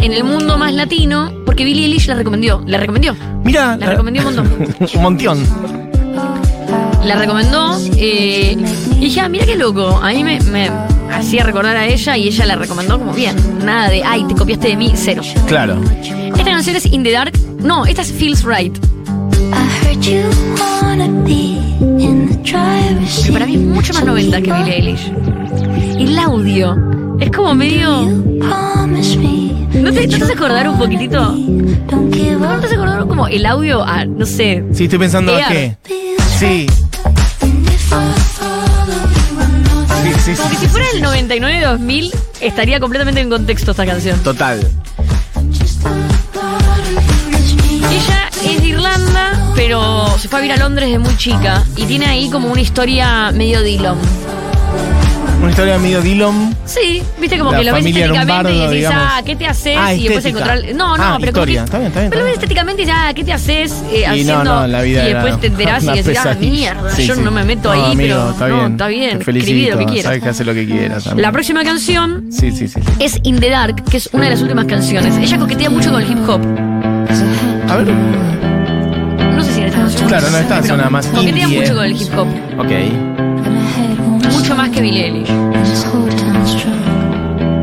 en 0.00 0.12
el 0.12 0.24
mundo 0.24 0.56
más 0.56 0.72
latino 0.72 1.32
porque 1.44 1.64
Billie 1.64 1.84
Eilish 1.86 2.06
la 2.06 2.14
recomendó. 2.14 2.62
La 2.66 2.78
recomendó. 2.78 3.16
Mira. 3.44 3.76
La 3.76 3.90
recomendé 3.90 4.20
un 4.20 4.26
montón. 4.26 4.76
un 4.94 5.02
montón. 5.02 5.46
la 7.04 7.16
recomendó 7.16 7.78
eh, 7.96 8.56
y 8.96 9.00
dije, 9.00 9.20
ah, 9.20 9.28
mira 9.28 9.44
qué 9.44 9.56
loco. 9.56 9.98
A 10.02 10.10
mí 10.10 10.22
me, 10.22 10.40
me 10.40 10.70
hacía 11.12 11.42
recordar 11.42 11.76
a 11.76 11.86
ella 11.86 12.16
y 12.16 12.28
ella 12.28 12.46
la 12.46 12.56
recomendó 12.56 12.98
como 12.98 13.12
bien. 13.12 13.36
Nada 13.64 13.88
de, 13.88 14.02
ay, 14.04 14.24
te 14.28 14.34
copiaste 14.34 14.68
de 14.68 14.76
mí, 14.76 14.92
cero. 14.94 15.22
Claro. 15.46 15.80
Esta 16.36 16.44
canción 16.44 16.76
es 16.76 16.86
In 16.86 17.02
the 17.02 17.10
Dark. 17.10 17.32
No, 17.60 17.84
esta 17.84 18.02
es 18.02 18.12
Feels 18.12 18.44
Right. 18.44 18.76
I 19.52 19.86
heard 19.86 20.02
you 20.02 20.22
wanna 20.82 21.08
be 21.24 21.53
Que 21.78 23.08
seat. 23.10 23.32
para 23.32 23.46
mí 23.46 23.54
es 23.54 23.60
mucho 23.60 23.92
más 23.94 24.04
90 24.04 24.42
que 24.42 24.52
Billie 24.52 24.74
Eilish. 24.76 25.12
Y 25.98 26.04
el 26.04 26.18
audio 26.18 26.76
es 27.20 27.30
como 27.30 27.54
medio. 27.54 28.04
You 28.04 28.38
promise 28.40 29.16
me 29.18 29.54
¿No 29.74 29.92
te, 29.92 30.06
no 30.06 30.18
te 30.18 30.24
hace 30.24 30.32
acordar 30.34 30.68
un 30.68 30.78
poquitito? 30.78 31.32
¿No 31.32 32.10
te 32.10 32.74
acordar 32.74 33.06
como 33.06 33.26
el 33.26 33.44
audio 33.44 33.82
a, 33.84 34.04
no 34.04 34.24
sé. 34.24 34.64
Sí, 34.72 34.84
estoy 34.84 34.98
pensando 34.98 35.34
a 35.34 35.48
qué. 35.48 35.76
Sí. 36.38 36.66
Sí, 40.02 40.12
sí, 40.22 40.34
Como 40.34 40.50
que 40.50 40.56
si 40.56 40.68
fuera 40.68 40.86
el 40.92 41.02
99-2000 41.02 42.12
estaría 42.40 42.78
completamente 42.78 43.20
en 43.20 43.30
contexto 43.30 43.72
esta 43.72 43.86
canción. 43.86 44.18
Total. 44.20 44.60
Ella 47.90 48.30
pero 49.54 50.06
se 50.18 50.28
fue 50.28 50.38
a 50.40 50.42
vivir 50.42 50.56
a 50.56 50.58
Londres 50.58 50.90
de 50.90 50.98
muy 50.98 51.16
chica 51.16 51.62
y 51.76 51.84
tiene 51.84 52.06
ahí 52.06 52.28
como 52.30 52.48
una 52.50 52.60
historia 52.60 53.30
medio 53.32 53.62
Dylan. 53.62 53.96
Una 55.40 55.50
historia 55.50 55.78
medio 55.78 56.00
Dillon. 56.00 56.56
Sí, 56.64 57.02
viste 57.20 57.36
como 57.36 57.52
La 57.52 57.58
que 57.58 57.64
lo 57.64 57.74
ves 57.74 57.84
estéticamente 57.84 58.54
y 58.54 58.58
decís, 58.60 58.70
digamos. 58.76 59.02
ah, 59.10 59.20
¿qué 59.26 59.36
te 59.36 59.46
haces? 59.46 59.76
Ah, 59.78 59.92
y 59.92 60.04
después 60.04 60.24
encontrar. 60.24 60.58
No, 60.74 60.96
no, 60.96 61.02
Ah, 61.04 61.16
pero 61.20 61.32
historia. 61.32 61.60
que- 61.60 61.64
Está 61.66 61.78
bien, 61.78 61.88
está 61.88 62.00
bien, 62.00 62.10
Pero 62.10 62.20
está 62.22 62.24
ves 62.24 62.34
estéticamente 62.34 62.82
y 62.82 62.86
ya, 62.86 63.12
¿qué 63.12 63.24
te 63.24 63.32
haces? 63.34 63.72
Eh, 63.92 63.98
Y 64.00 64.04
haciendo, 64.04 64.42
no, 64.44 64.60
no, 64.62 64.66
la 64.68 64.80
vida 64.80 65.06
y 65.06 65.12
después 65.12 65.40
te 65.40 65.46
enterás 65.48 65.84
y 65.84 65.88
decís, 66.02 66.18
ah, 66.24 66.34
mierda, 66.40 66.90
Sí, 66.94 67.06
yo 67.06 67.14
sí. 67.14 67.20
no 67.22 67.30
me 67.30 67.44
meto 67.44 67.74
No, 67.74 67.84
ahí, 67.84 67.92
amigo, 67.92 68.14
pero 68.16 68.30
está 68.30 68.48
no, 68.48 68.56
bien. 68.56 68.72
está 68.72 68.86
bien, 68.86 69.18
Te 69.18 69.24
felicito. 69.24 69.70
lo 69.72 69.78
que 69.80 69.84
quieras. 69.84 70.04
Sabes 70.04 70.22
que 70.22 70.28
hace 70.30 70.44
lo 70.46 70.54
que 70.54 70.66
quieras. 70.66 71.06
amigo. 71.08 71.20
La 71.20 71.32
próxima 71.32 71.62
canción 71.62 72.24
Sí, 72.30 72.50
sí, 72.50 72.66
sí. 72.66 72.80
es 73.00 73.18
In 73.24 73.38
the 73.38 73.50
Dark, 73.50 73.84
que 73.84 73.98
es 73.98 74.08
una 74.14 74.24
de 74.24 74.30
las 74.30 74.40
últimas 74.40 74.64
canciones. 74.64 75.14
Ella 75.18 75.36
coquetea 75.38 75.68
mucho 75.68 75.90
con 75.92 76.00
el 76.00 76.10
hip 76.10 76.26
hop. 76.26 76.40
A 77.68 77.76
ver. 77.76 78.53
Claro, 80.08 80.30
no 80.30 80.38
está 80.38 80.62
zona 80.62 80.88
más 80.90 81.06
Coquetea 81.06 81.44
indie. 81.44 81.60
mucho 81.60 81.74
con 81.74 81.84
el 81.84 81.92
hip 82.00 82.18
hop. 82.18 82.28
Ok. 82.58 84.32
Mucho 84.32 84.56
más 84.56 84.68
que 84.70 84.80
Billie 84.80 85.04
Eilish. 85.06 85.28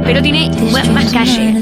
Pero 0.06 0.22
tiene 0.22 0.50
más, 0.72 0.88
más 0.90 1.06
calle. 1.12 1.54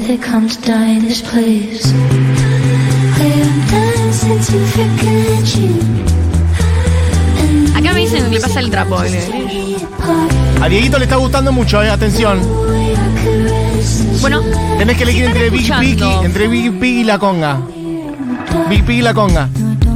Acá 7.76 7.92
me 7.94 8.00
dicen 8.00 8.24
que 8.24 8.30
le 8.30 8.40
pasa 8.40 8.60
el 8.60 8.70
trapo 8.70 8.98
a 8.98 9.04
Billie 9.04 9.18
Eilish. 9.20 9.86
A 10.60 10.68
Dieguito 10.68 10.98
le 10.98 11.04
está 11.04 11.16
gustando 11.16 11.52
mucho, 11.52 11.82
eh, 11.82 11.90
atención. 11.90 12.40
Bueno, 14.20 14.40
Tenés 14.78 14.96
que 14.96 15.02
elegir 15.04 15.24
están 15.24 15.36
entre 15.36 15.50
Big 15.50 15.60
escuchando- 15.70 16.22
y- 16.22 16.24
entre 16.26 16.48
Big 16.48 16.78
Pig 16.78 16.96
y 16.98 17.04
la 17.04 17.18
conga. 17.18 17.58
Big 18.68 18.84
Pig 18.84 18.98
y 18.98 19.02
la 19.02 19.14
conga. 19.14 19.48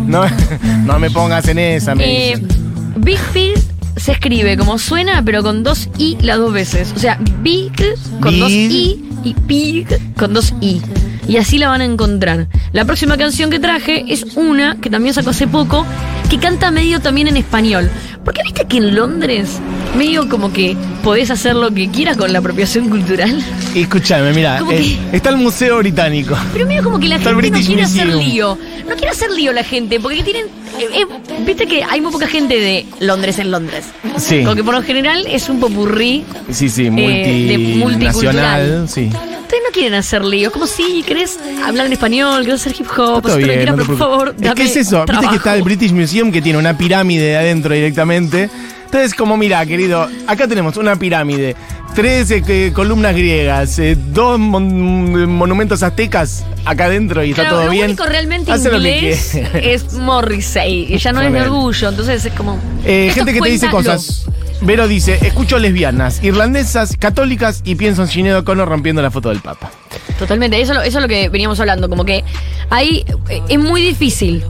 No, 0.07 0.25
no 0.85 0.99
me 0.99 1.11
pongas 1.11 1.49
en 1.49 1.59
esa, 1.59 1.95
me 1.95 2.05
Eh, 2.33 2.37
dice. 2.37 2.55
Big 2.97 3.19
Pig 3.33 3.55
se 3.97 4.13
escribe 4.13 4.57
como 4.57 4.79
suena, 4.79 5.23
pero 5.25 5.43
con 5.43 5.63
dos 5.63 5.89
i 5.99 6.17
las 6.21 6.39
dos 6.39 6.53
veces. 6.53 6.93
O 6.97 6.99
sea, 6.99 7.19
Big 7.43 7.73
con 8.21 8.39
dos 8.39 8.51
i 8.51 9.05
y 9.25 9.35
Pig 9.35 9.87
con 10.17 10.35
dos 10.35 10.53
i. 10.61 10.81
Y 11.29 11.37
así 11.39 11.59
la 11.59 11.69
van 11.69 11.81
a 11.81 11.85
encontrar. 11.85 12.47
La 12.73 12.85
próxima 12.85 13.17
canción 13.17 13.51
que 13.51 13.59
traje 13.59 14.05
es 14.09 14.25
una 14.37 14.77
que 14.81 14.91
también 14.91 15.15
sacó 15.15 15.31
hace 15.31 15.47
poco, 15.47 15.87
que 16.29 16.39
canta 16.39 16.71
medio 16.71 17.01
también 17.01 17.29
en 17.29 17.37
español. 17.37 17.91
Porque 18.25 18.43
viste 18.43 18.65
que 18.67 18.79
en 18.79 18.95
Londres, 18.95 19.59
medio 19.99 20.29
como 20.29 20.53
que 20.53 20.77
podés 21.03 21.31
hacer 21.31 21.55
lo 21.57 21.71
que 21.73 21.89
quieras 21.91 22.17
con 22.17 22.33
la 22.33 22.39
apropiación 22.39 22.89
cultural. 22.89 23.39
Escúchame, 23.75 24.33
mira, 24.33 24.59
¿Cómo 24.59 24.73
eh, 24.73 24.99
que? 25.11 25.17
está 25.17 25.31
el 25.31 25.37
Museo 25.37 25.79
Británico. 25.79 26.35
Pero 26.53 26.67
medio 26.67 26.83
como 26.85 26.99
que 26.99 27.09
la 27.09 27.17
Está 27.17 27.31
gente 27.35 27.51
no 27.51 27.67
quiere 27.67 27.83
hacer 27.83 28.07
Museum. 28.07 28.25
lío. 28.25 28.59
No 28.89 28.95
quiere 28.97 29.11
hacer 29.11 29.31
lío 29.31 29.53
la 29.53 29.65
gente, 29.65 30.01
porque 30.01 30.23
tienen. 30.23 30.47
eh, 30.79 30.87
eh, 31.03 31.07
Viste 31.47 31.67
que 31.67 31.85
hay 31.85 32.01
muy 32.01 32.13
poca 32.13 32.27
gente 32.27 32.59
de 32.59 32.87
Londres 33.01 33.39
en 33.39 33.51
Londres. 33.51 33.85
Sí. 34.19 34.43
Porque 34.45 34.65
por 34.65 34.75
lo 34.75 34.83
general 34.83 35.25
es 35.29 35.49
un 35.51 35.61
popurrí. 35.61 36.25
Sí, 36.51 36.69
sí, 36.71 36.85
de 36.85 36.91
multinacional, 36.91 37.79
multicultural. 37.79 38.89
sí. 38.89 39.11
Ustedes 39.45 39.63
no 39.67 39.73
quieren 39.73 39.95
hacer 39.95 40.25
lío. 40.25 40.51
Como 40.51 40.67
si 40.67 41.03
querés 41.03 41.39
hablar 41.65 41.87
en 41.87 41.93
español, 41.93 42.45
querés 42.45 42.61
hacer 42.63 42.75
hip 42.81 42.87
hop, 42.97 43.27
lo 43.27 43.37
que 43.39 43.45
bien, 43.45 43.65
no 43.67 43.77
te 43.77 43.85
por 43.85 43.99
favor, 43.99 44.35
Es 44.37 44.43
dame 44.43 44.55
que 44.55 44.63
es 44.65 44.77
eso, 44.77 44.97
viste 45.01 45.07
trabajo. 45.07 45.31
que 45.31 45.37
está 45.37 45.55
el 45.57 45.63
British 45.63 45.93
Museum 45.93 46.33
que 46.33 46.43
tiene 46.43 46.59
una 46.59 46.77
pirámide 46.77 47.23
de 47.25 47.37
adentro 47.37 47.75
directamente. 47.75 48.49
Entonces, 48.87 49.15
como 49.15 49.37
mira, 49.37 49.65
querido, 49.67 50.09
acá 50.27 50.47
tenemos 50.47 50.77
una 50.77 50.95
pirámide, 50.97 51.57
tres 51.97 52.31
eh, 52.31 52.43
que- 52.43 52.73
columnas 52.73 53.15
griegas, 53.15 53.77
eh, 53.81 53.97
dos 53.99 54.39
mon- 54.39 55.29
monumentos 55.33 55.83
aztecas 55.83 56.45
acá 56.65 56.85
adentro 56.85 57.25
y 57.25 57.31
está 57.31 57.49
todo 57.49 57.65
lo 57.65 57.71
bien. 57.73 57.87
único 57.87 58.05
realmente 58.07 58.53
Hace 58.53 58.71
lo 58.71 58.81
que 58.81 58.97
inglés 58.99 59.29
quieras. 59.33 59.53
es 59.89 59.93
Morrissey. 59.95 60.95
Y 60.95 60.99
ya 60.99 61.13
no 61.13 61.21
es 61.23 61.27
él. 61.29 61.37
orgullo. 61.37 61.89
Entonces 61.89 62.25
es 62.25 62.33
como. 62.35 62.57
Eh, 62.85 63.11
gente 63.13 63.33
que 63.33 63.41
te 63.41 63.51
dice 63.51 63.69
cosas. 63.69 64.27
Vero 64.65 64.89
dice, 64.89 65.19
escucho 65.21 65.59
lesbianas, 65.59 66.23
irlandesas, 66.25 66.97
católicas 66.99 67.61
y 67.65 67.75
pienso 67.75 68.03
en 68.03 68.09
Sinead 68.09 68.39
O'Connor 68.39 68.67
rompiendo 68.69 69.03
la 69.03 69.11
foto 69.11 69.29
del 69.29 69.41
Papa. 69.41 69.71
Totalmente, 70.19 70.61
eso, 70.61 70.73
eso 70.81 70.99
es 70.99 71.03
lo 71.03 71.09
que 71.09 71.29
veníamos 71.29 71.61
hablando, 71.61 71.89
como 71.91 72.05
que 72.05 72.25
ahí 72.71 73.05
eh, 73.29 73.43
es 73.49 73.59
muy 73.59 73.83
difícil, 73.83 74.43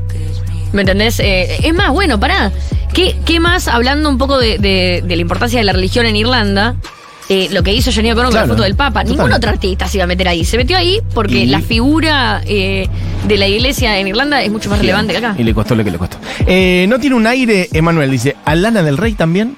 ¿me 0.73 0.83
entendés? 0.83 1.19
Eh, 1.19 1.57
es 1.67 1.75
más, 1.75 1.91
bueno, 1.91 2.21
pará, 2.21 2.53
¿qué, 2.93 3.17
qué 3.25 3.41
más, 3.41 3.67
hablando 3.67 4.09
un 4.09 4.17
poco 4.19 4.39
de, 4.39 4.59
de- 4.59 5.03
de 5.05 5.17
la 5.17 5.23
importancia 5.23 5.59
de 5.59 5.65
la 5.65 5.73
religión 5.73 6.07
en 6.07 6.15
Irlanda, 6.15 6.77
eh, 7.29 7.49
lo 7.51 7.63
que 7.65 7.73
hizo 7.73 7.91
Jenny 7.91 8.13
O'Connor 8.13 8.31
con 8.31 8.41
la 8.41 8.47
foto 8.47 8.63
del 8.63 8.77
Papa? 8.77 9.03
Ningún 9.03 9.33
otro 9.33 9.51
artista 9.51 9.89
se 9.89 9.97
iba 9.97 10.05
a 10.05 10.07
meter 10.07 10.29
ahí, 10.29 10.45
se 10.45 10.57
metió 10.57 10.77
ahí 10.77 11.01
porque 11.13 11.39
Y- 11.41 11.47
la 11.47 11.61
figura 11.61 12.41
eh, 12.47 12.87
de 13.27 13.37
la 13.37 13.49
iglesia 13.49 13.99
en 13.99 14.07
Irlanda 14.07 14.41
es 14.43 14.53
mucho 14.53 14.71
más 14.71 14.79
relevante 14.79 15.13
que 15.13 15.19
acá. 15.19 15.35
Y 15.37 15.43
le 15.43 15.53
costó 15.55 15.75
lo 15.75 15.83
que 15.83 15.91
le 15.91 15.99
costó. 15.99 16.19
Eh, 16.47 16.87
no 16.89 17.01
tiene 17.01 17.17
un 17.17 17.27
aire, 17.27 17.69
Emanuel 17.73 18.13
dice, 18.13 18.37
¿a 18.45 18.55
Lana 18.55 18.85
del 18.85 18.97
Rey 18.97 19.15
también? 19.15 19.57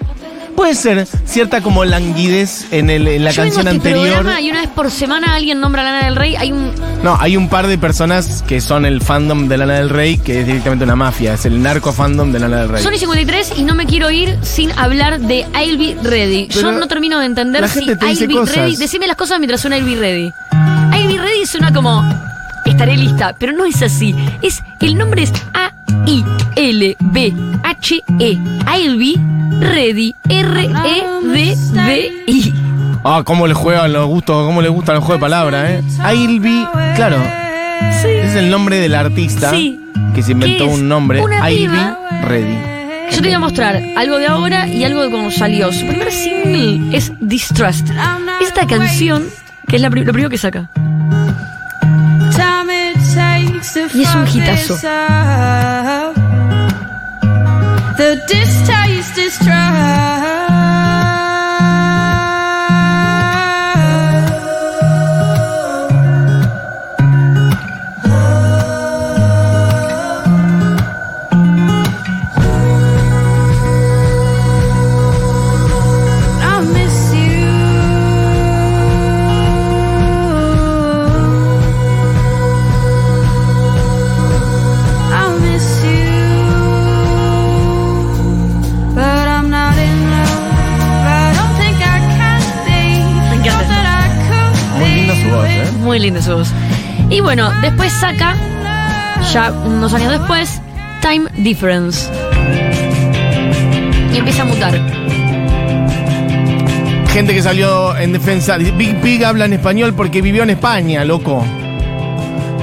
Puede 0.57 0.75
ser 0.75 1.07
cierta 1.27 1.61
como 1.61 1.85
languidez 1.85 2.67
en, 2.73 2.91
el- 2.91 3.07
en 3.09 3.25
la 3.25 3.31
Yo 3.31 3.43
vengo 3.43 3.55
canción 3.57 3.69
a 3.69 3.77
este 3.77 3.89
anterior. 3.91 4.15
programa 4.15 4.41
y 4.41 4.51
una 4.51 4.61
vez 4.63 4.71
por 4.71 4.91
semana 4.91 5.35
alguien 5.35 5.61
nombra 5.61 5.83
a 5.83 5.85
Lana 5.85 6.05
del 6.07 6.17
Rey, 6.17 6.35
hay 6.37 6.51
un... 6.53 6.73
No, 7.03 7.17
hay 7.21 7.37
un 7.37 7.49
par 7.49 7.67
de 7.67 7.77
personas 7.79 8.43
que 8.47 8.61
son 8.61 8.85
el 8.87 9.01
fandom 9.03 9.49
de 9.49 9.59
Lana 9.59 9.75
del 9.75 9.91
Rey, 9.91 10.19
que 10.19 10.41
es 10.41 10.47
directamente 10.47 10.85
una 10.85 10.97
mafia, 10.97 11.35
es 11.35 11.45
el 11.47 11.63
narco 11.63 11.93
fandom 11.93 12.33
de 12.33 12.39
Lana 12.41 12.57
del 12.63 12.69
Rey. 12.71 12.83
Son 12.83 12.95
y 12.95 12.99
53 12.99 13.53
y 13.59 13.63
no 13.65 13.75
me 13.75 13.87
quiero 13.87 14.11
ir 14.11 14.37
sin 14.43 14.73
hablar 14.79 15.21
de 15.21 15.47
I'll 15.55 15.77
Be 15.79 15.97
Ready. 16.03 16.49
Yo 16.49 16.73
no 16.73 16.89
termino 16.89 17.19
de 17.21 17.27
entender 17.27 17.61
la 17.63 17.69
si 17.69 17.85
te 17.85 17.93
I'll 17.93 18.09
dice 18.11 18.27
Be 18.27 18.35
cosas. 18.35 18.57
Ready. 18.57 18.77
Decime 18.77 19.07
las 19.07 19.17
cosas 19.17 19.39
mientras 19.39 19.61
suena 19.61 19.77
I'll 19.77 19.85
Be 19.85 19.97
Ready. 19.97 20.33
I'll 20.99 21.07
Be 21.09 21.19
Ready 21.19 21.45
suena 21.47 21.73
como 21.73 22.03
estaré 22.65 22.97
lista, 22.97 23.35
pero 23.39 23.53
no 23.53 23.65
es 23.67 23.83
así. 23.83 24.15
Es 24.43 24.63
el 24.81 24.97
nombre 24.97 25.23
es 25.23 25.33
A 25.55 25.73
I 26.07 26.25
L 26.57 26.97
B 27.01 27.35
H 27.63 28.03
E. 28.19 28.39
I'll 28.75 28.97
Be 28.99 29.15
Ready 29.61 30.15
R 30.29 30.65
E 30.65 31.05
D 31.23 31.57
D 31.73 32.13
I. 32.27 32.55
Ah, 33.05 33.23
cómo 33.25 33.47
le 33.47 33.55
juegan 33.55 33.93
los 33.93 34.07
gustos, 34.07 34.45
cómo 34.47 34.61
le 34.63 34.69
gustan 34.69 34.97
los 34.97 35.05
juegos 35.05 35.21
de 35.21 35.23
palabras, 35.23 35.71
¿eh? 35.71 35.83
I'll 36.13 36.41
be, 36.41 36.67
claro, 36.97 37.19
Sí. 38.03 38.09
ese 38.09 38.27
es 38.27 38.35
el 38.37 38.51
nombre 38.51 38.79
del 38.81 38.95
artista 38.95 39.51
Sí. 39.51 39.81
que 40.15 40.23
se 40.23 40.33
inventó 40.33 40.67
un 40.67 40.89
nombre. 40.89 41.23
Be 41.25 41.69
ready. 42.23 42.59
Yo 43.13 43.17
te 43.19 43.29
voy 43.29 43.33
a 43.33 43.39
mostrar 43.39 43.81
algo 43.97 44.19
de 44.19 44.27
ahora 44.27 44.67
y 44.67 44.83
algo 44.85 45.03
de 45.03 45.11
cómo 45.11 45.31
salió. 45.31 45.73
Su 45.73 45.87
primer 45.87 46.11
single 46.11 46.97
es 46.97 47.13
Distrust. 47.21 47.89
Esta 48.43 48.67
canción, 48.67 49.25
que 49.69 49.77
es 49.77 49.83
la 49.83 49.89
pri- 49.91 50.05
lo 50.05 50.13
primero 50.13 50.29
que 50.31 50.39
saca. 50.39 50.69
Y 53.95 54.03
es 54.03 54.15
un 54.15 54.27
hitazo. 54.29 54.77
The 57.97 58.17
distaste 58.29 59.06
is 59.19 59.39
I 59.39 60.26
linda 96.07 96.23
su 96.23 96.37
voz. 96.37 96.53
Y 97.11 97.21
bueno, 97.21 97.51
después 97.61 97.93
saca, 97.93 98.37
ya 99.33 99.51
unos 99.51 99.93
años 99.93 100.13
después, 100.13 100.61
Time 101.03 101.29
Difference. 101.39 102.09
Y 104.13 104.19
empieza 104.19 104.43
a 104.43 104.45
mutar. 104.45 104.75
Gente 107.09 107.35
que 107.35 107.43
salió 107.43 107.97
en 107.97 108.13
defensa. 108.13 108.57
Big 108.57 109.01
Pig 109.01 109.25
habla 109.25 109.47
en 109.47 109.55
español 109.55 109.95
porque 109.95 110.23
vivió 110.23 110.45
en 110.45 110.51
España, 110.51 111.05
loco. 111.05 111.45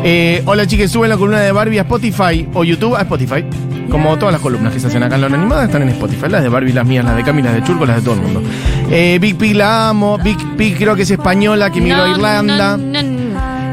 Eh, 0.05 0.41
hola 0.45 0.65
chicos, 0.65 0.91
suben 0.91 1.09
la 1.09 1.17
columna 1.17 1.41
de 1.41 1.51
Barbie 1.51 1.79
a 1.79 1.81
Spotify 1.81 2.47
o 2.53 2.63
YouTube 2.63 2.95
a 2.95 3.01
Spotify. 3.01 3.43
Como 3.89 4.17
todas 4.17 4.31
las 4.31 4.41
columnas 4.41 4.73
que 4.73 4.79
se 4.79 4.87
hacen 4.87 5.03
acá 5.03 5.15
en 5.15 5.21
la 5.21 5.27
animada 5.27 5.65
están 5.65 5.81
en 5.81 5.89
Spotify. 5.89 6.29
Las 6.29 6.43
de 6.43 6.49
Barbie, 6.49 6.71
las 6.71 6.85
mías, 6.85 7.03
las 7.03 7.17
de 7.17 7.23
Cami, 7.23 7.41
las 7.41 7.55
de 7.55 7.63
Churco, 7.63 7.85
las 7.85 7.97
de 7.97 8.01
todo 8.03 8.15
el 8.15 8.21
mundo. 8.21 8.41
Eh, 8.89 9.17
Big 9.19 9.37
Pig 9.37 9.55
la 9.55 9.89
amo. 9.89 10.17
Big 10.17 10.37
Pig 10.55 10.77
creo 10.77 10.95
que 10.95 11.01
es 11.01 11.11
española, 11.11 11.69
que 11.69 11.81
migró 11.81 12.03
a 12.03 12.09
Irlanda. 12.09 12.77
no, 12.77 13.01
no. 13.03 13.12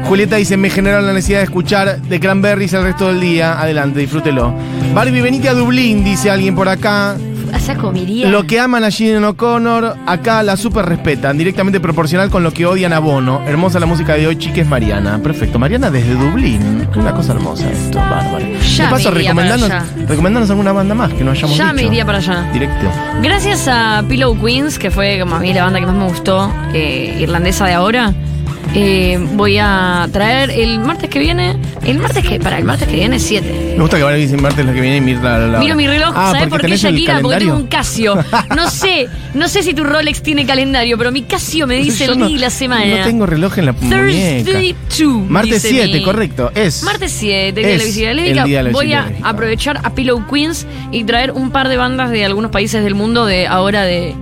Julieta 0.05 0.35
dice, 0.35 0.57
me 0.57 0.69
generó 0.69 1.01
la 1.01 1.13
necesidad 1.13 1.39
de 1.39 1.43
escuchar 1.45 2.01
de 2.01 2.19
Cranberries 2.19 2.73
el 2.73 2.83
resto 2.83 3.07
del 3.07 3.21
día. 3.21 3.59
Adelante, 3.61 3.99
disfrútelo. 3.99 4.53
Barbie, 4.93 5.21
venite 5.21 5.47
a 5.49 5.53
Dublín, 5.53 6.03
dice 6.03 6.29
alguien 6.29 6.55
por 6.55 6.67
acá. 6.69 7.15
Comería. 7.79 8.27
Lo 8.29 8.45
que 8.45 8.59
aman 8.59 8.83
a 8.83 8.91
Gene 8.91 9.23
O'Connor, 9.25 9.95
acá 10.05 10.41
la 10.43 10.57
super 10.57 10.85
respetan, 10.85 11.37
directamente 11.37 11.79
proporcional 11.79 12.29
con 12.29 12.43
lo 12.43 12.51
que 12.51 12.65
odian 12.65 12.91
a 12.91 12.99
Bono. 12.99 13.41
Hermosa 13.47 13.79
la 13.79 13.85
música 13.85 14.15
de 14.15 14.27
hoy, 14.27 14.35
chiques 14.35 14.67
Mariana. 14.67 15.19
Perfecto, 15.23 15.57
Mariana 15.59 15.89
desde 15.91 16.13
Dublín. 16.15 16.87
Una 16.95 17.13
cosa 17.13 17.33
hermosa 17.33 17.69
esto, 17.71 17.97
bárbaro. 17.99 18.45
Ya 18.75 18.85
de 18.85 18.91
paso, 18.91 19.11
me 19.11 19.19
iría 19.19 19.29
recomendanos, 19.31 19.69
para 19.69 19.81
allá. 19.83 20.05
recomendanos 20.07 20.49
alguna 20.49 20.71
banda 20.73 20.95
más 20.95 21.13
que 21.13 21.23
no 21.23 21.31
hayamos 21.31 21.55
Ya 21.55 21.65
dicho. 21.65 21.75
me 21.75 21.83
iría 21.83 22.05
para 22.05 22.17
allá. 22.17 22.49
Directo. 22.51 22.87
Gracias 23.21 23.67
a 23.69 24.03
Pillow 24.07 24.37
Queens, 24.43 24.77
que 24.79 24.91
fue 24.91 25.19
como 25.19 25.35
a 25.35 25.39
mí 25.39 25.53
la 25.53 25.63
banda 25.63 25.79
que 25.79 25.85
más 25.85 25.95
me 25.95 26.07
gustó, 26.09 26.51
eh, 26.73 27.15
irlandesa 27.21 27.65
de 27.67 27.73
ahora, 27.73 28.13
Eh, 28.73 29.19
voy 29.33 29.57
a 29.59 30.07
traer 30.13 30.49
el 30.51 30.79
martes 30.79 31.09
que 31.09 31.19
viene. 31.19 31.57
El 31.85 31.99
martes 31.99 32.25
que. 32.25 32.39
Para 32.39 32.57
el 32.57 32.63
martes 32.63 32.87
que 32.87 32.95
viene, 32.95 33.19
7. 33.19 33.73
Me 33.75 33.81
gusta 33.81 33.97
que 33.97 34.13
dice 34.15 34.37
martes 34.37 34.65
la 34.65 34.73
que 34.73 34.79
viene 34.81 34.97
y 34.97 35.01
Mirta 35.01 35.37
la, 35.39 35.47
la- 35.47 35.59
Miro 35.59 35.75
mi 35.75 35.87
reloj, 35.87 36.13
Ah, 36.15 36.31
¿sabes 36.33 36.47
por 36.47 36.61
qué 36.61 36.77
Shakira? 36.77 37.19
Porque 37.21 37.37
tengo 37.39 37.55
un 37.55 37.67
Casio. 37.67 38.15
No 38.55 38.69
sé, 38.71 39.07
no 39.33 39.47
sé 39.49 39.63
si 39.63 39.73
tu 39.73 39.83
Rolex 39.83 40.21
tiene 40.23 40.45
calendario, 40.45 40.97
pero 40.97 41.11
mi 41.11 41.23
Casio 41.23 41.67
me 41.67 41.75
dice 41.75 42.05
Yo 42.05 42.13
el 42.13 42.19
no- 42.19 42.27
día 42.27 42.35
y 42.37 42.39
la 42.39 42.49
semana. 42.49 42.97
No 42.99 43.03
tengo 43.03 43.25
reloj 43.25 43.57
en 43.57 43.65
la 43.65 43.73
Thursday 43.73 44.43
muñeca. 44.43 44.75
2. 44.97 45.29
Martes 45.29 45.63
dice 45.63 45.69
7, 45.69 45.97
mi- 45.99 46.03
correcto. 46.03 46.51
Es. 46.55 46.83
Martes 46.83 47.11
7, 47.11 47.59
día 47.59 47.67
de 47.67 47.75
Es 47.75 47.97
la 47.97 48.13
lésbica. 48.13 48.45
la 48.63 48.71
Voy 48.71 48.93
a 48.93 49.01
lésbica. 49.07 49.27
aprovechar 49.29 49.79
a 49.83 49.93
Pillow 49.93 50.25
Queens 50.27 50.65
y 50.91 51.03
traer 51.03 51.31
un 51.31 51.51
par 51.51 51.67
de 51.67 51.75
bandas 51.77 52.09
de 52.11 52.23
algunos 52.23 52.51
países 52.51 52.83
del 52.83 52.95
mundo 52.95 53.25
de 53.25 53.47
ahora 53.47 53.83
de. 53.83 54.13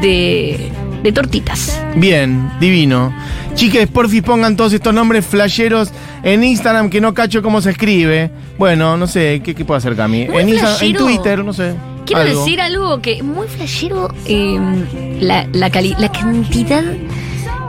de. 0.00 0.70
De 1.02 1.12
tortitas. 1.12 1.80
Bien, 1.96 2.50
divino. 2.60 3.14
Chiques, 3.54 3.86
porfis 3.88 4.22
pongan 4.22 4.56
todos 4.56 4.72
estos 4.72 4.94
nombres 4.94 5.26
flasheros 5.26 5.90
en 6.22 6.42
Instagram 6.44 6.88
que 6.90 7.00
no 7.00 7.12
cacho 7.14 7.42
cómo 7.42 7.60
se 7.60 7.70
escribe. 7.70 8.30
Bueno, 8.58 8.96
no 8.96 9.06
sé, 9.06 9.40
¿qué, 9.44 9.54
qué 9.54 9.64
puedo 9.64 9.78
hacer, 9.78 9.96
Cami? 9.96 10.28
Muy 10.28 10.42
En, 10.42 10.48
Insta- 10.50 10.80
en. 10.82 10.96
Twitter, 10.96 11.44
no 11.44 11.52
sé. 11.52 11.74
Quiero 12.06 12.22
algo. 12.22 12.44
decir 12.44 12.60
algo 12.60 13.00
que 13.00 13.14
es 13.18 13.22
muy 13.24 13.46
flashero, 13.46 14.12
eh, 14.26 14.58
la, 15.20 15.46
la, 15.52 15.70
cali- 15.70 15.94
la 15.98 16.10
cantidad 16.10 16.82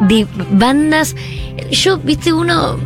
de 0.01 0.27
bandas. 0.51 1.15
Yo, 1.71 1.97
viste, 1.99 2.33
uno, 2.33 2.77